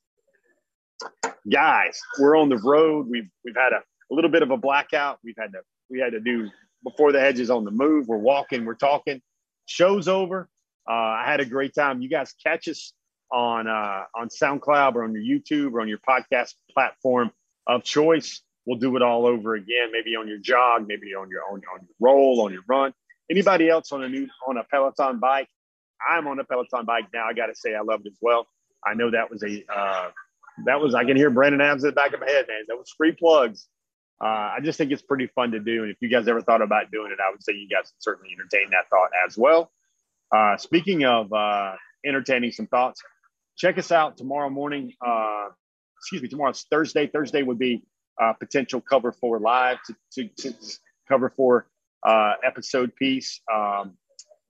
[1.49, 3.07] Guys, we're on the road.
[3.09, 5.21] We've we've had a, a little bit of a blackout.
[5.23, 6.49] We've had to we had to do
[6.85, 8.09] before the hedges on the move.
[8.09, 8.65] We're walking.
[8.65, 9.21] We're talking.
[9.67, 10.49] Show's over.
[10.89, 12.01] Uh, I had a great time.
[12.01, 12.93] You guys catch us
[13.33, 17.31] on uh, on SoundCloud or on your YouTube or on your podcast platform
[17.67, 18.43] of choice.
[18.67, 19.91] We'll do it all over again.
[19.93, 22.93] Maybe on your jog, maybe on your on, on your roll, on your run.
[23.31, 25.49] Anybody else on a new on a Peloton bike?
[26.09, 27.27] I'm on a Peloton bike now.
[27.27, 28.47] I got to say I loved it as well.
[28.85, 30.11] I know that was a uh,
[30.65, 32.63] that was I can hear Brandon Adams in the back of my head, man.
[32.69, 33.69] That was free plugs.
[34.23, 35.83] Uh, I just think it's pretty fun to do.
[35.83, 38.31] And if you guys ever thought about doing it, I would say you guys certainly
[38.33, 39.71] entertain that thought as well.
[40.35, 41.73] Uh, speaking of uh,
[42.05, 43.03] entertaining some thoughts,
[43.57, 44.93] check us out tomorrow morning.
[45.05, 45.49] Uh,
[45.99, 47.07] excuse me, tomorrow's Thursday.
[47.07, 47.83] Thursday would be
[48.21, 50.55] uh, potential cover for live to, to, to
[51.09, 51.67] cover for
[52.07, 53.41] uh, episode piece.
[53.53, 53.97] Um,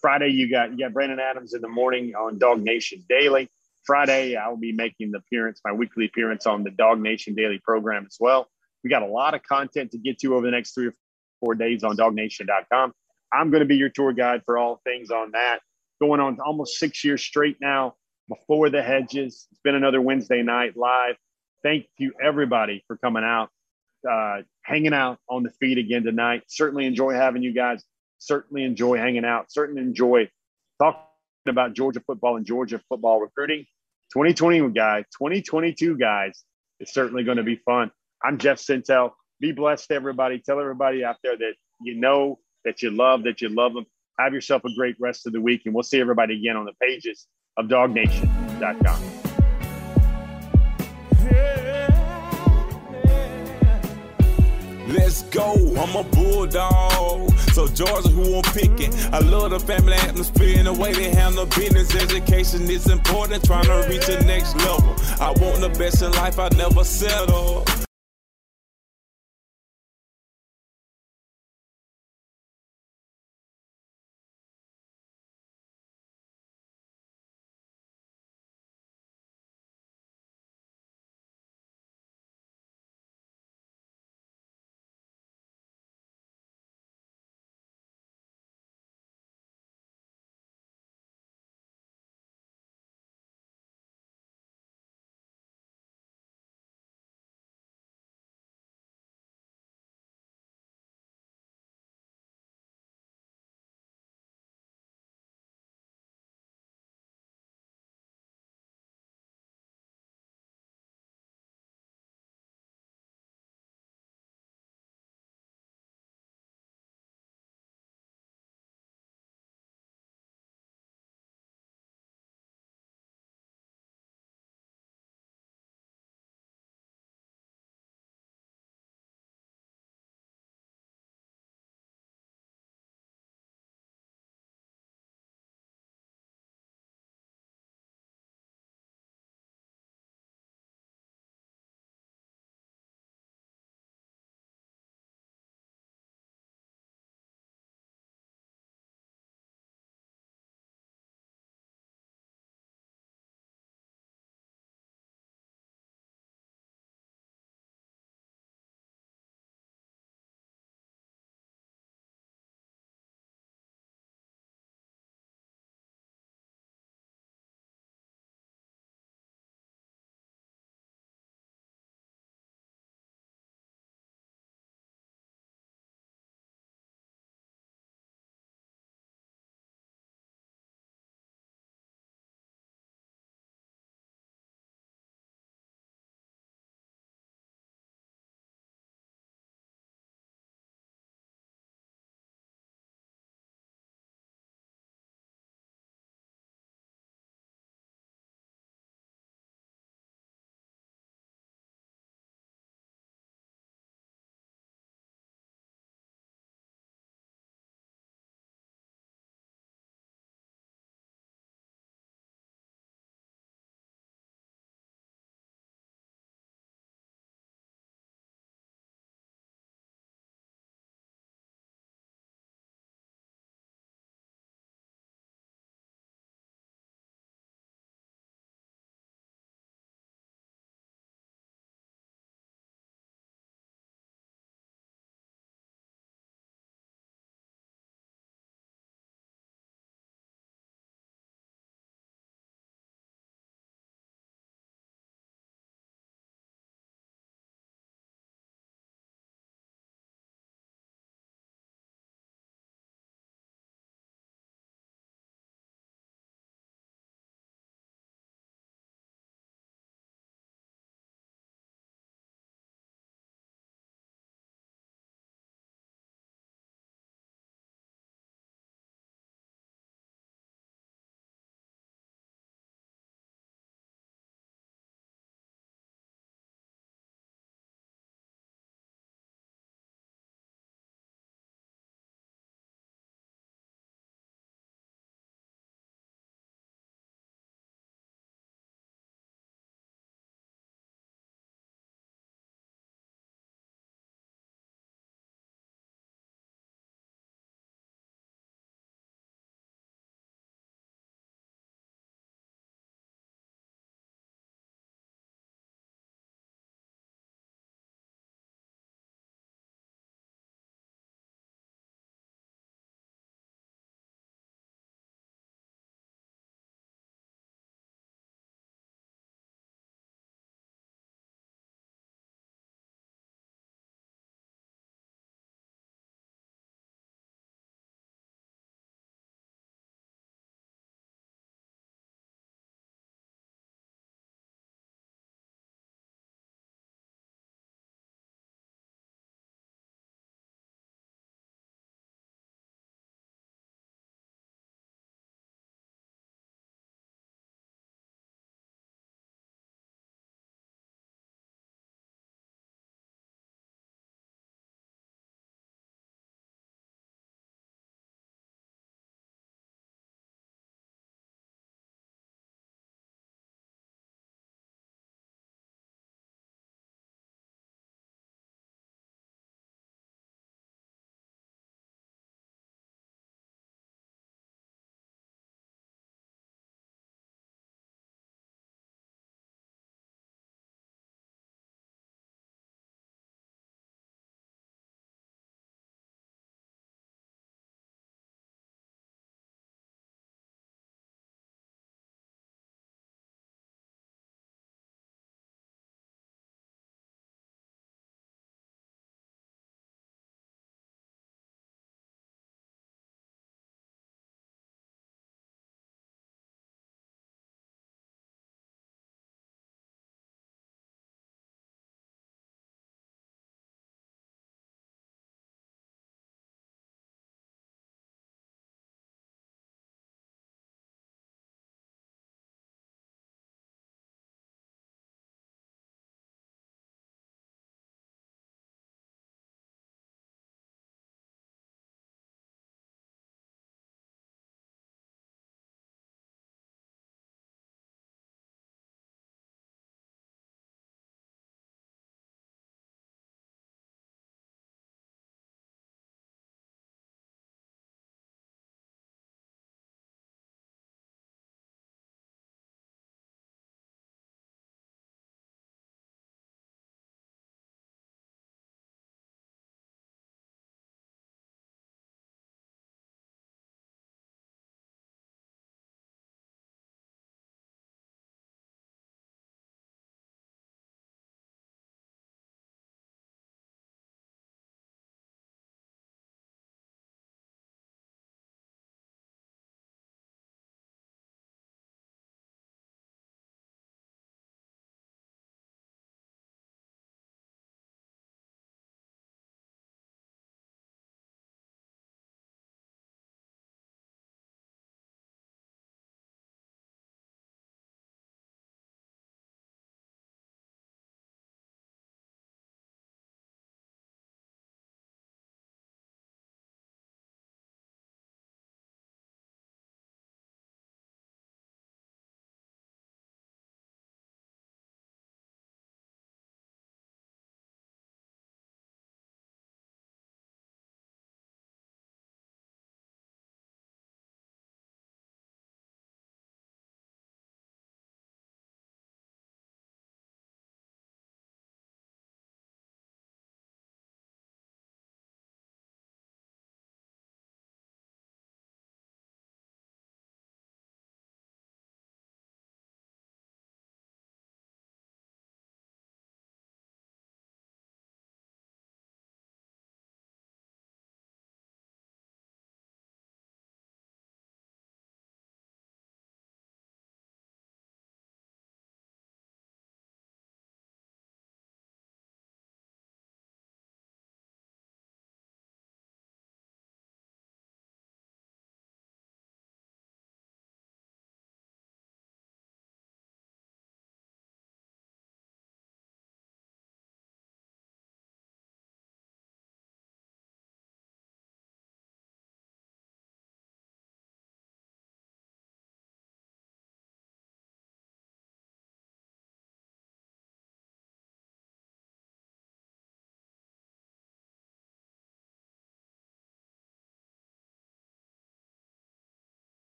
[0.00, 3.48] Friday, you got you got Brandon Adams in the morning on DawgNation Daily.
[3.86, 8.06] Friday, I will be making the appearance, my weekly appearance on the DawgNation Daily program
[8.06, 8.48] as well.
[8.84, 10.94] We got a lot of content to get to over the next three or
[11.40, 12.92] four days on dawgnation.com.
[13.32, 15.60] I'm going to be your tour guide for all things on that.
[16.00, 17.94] Going on almost six years straight now
[18.28, 19.46] before the hedges.
[19.50, 21.16] It's been another Wednesday night live.
[21.62, 23.50] Thank you, everybody, for coming out,
[24.10, 26.42] uh, hanging out on the feed again tonight.
[26.48, 27.84] Certainly enjoy having you guys.
[28.18, 29.50] Certainly enjoy hanging out.
[29.50, 30.28] Certainly enjoy
[30.80, 31.02] talking
[31.48, 33.64] about Georgia football and Georgia football recruiting.
[34.12, 36.44] 2020 guys, 2022 guys,
[36.80, 37.90] it's certainly going to be fun.
[38.24, 39.10] I'm Jeff Sentell.
[39.40, 40.38] Be blessed, everybody.
[40.38, 43.86] Tell everybody out there that you know, that you love, that you love them.
[44.18, 46.72] Have yourself a great rest of the week, and we'll see everybody again on the
[46.80, 49.02] pages of dawgnation.com.
[54.88, 57.30] Let's go, I'm a bulldog.
[57.54, 58.92] So Georgia, who I'm picking.
[59.12, 61.94] I love the family atmosphere and the way they handle business.
[61.94, 64.94] Education is important, trying to reach the next level.
[65.20, 67.64] I want the best in life, I never settle.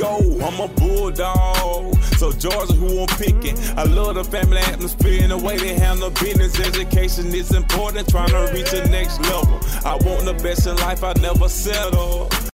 [0.00, 0.16] Go.
[0.40, 1.96] I'm a bulldog.
[2.16, 3.56] So Georgia, who I'm picking.
[3.76, 6.58] I love the family atmosphere and the way they handle business.
[6.58, 9.60] Education is important, trying to reach the next level.
[9.84, 12.28] I want the best in life, I never settle.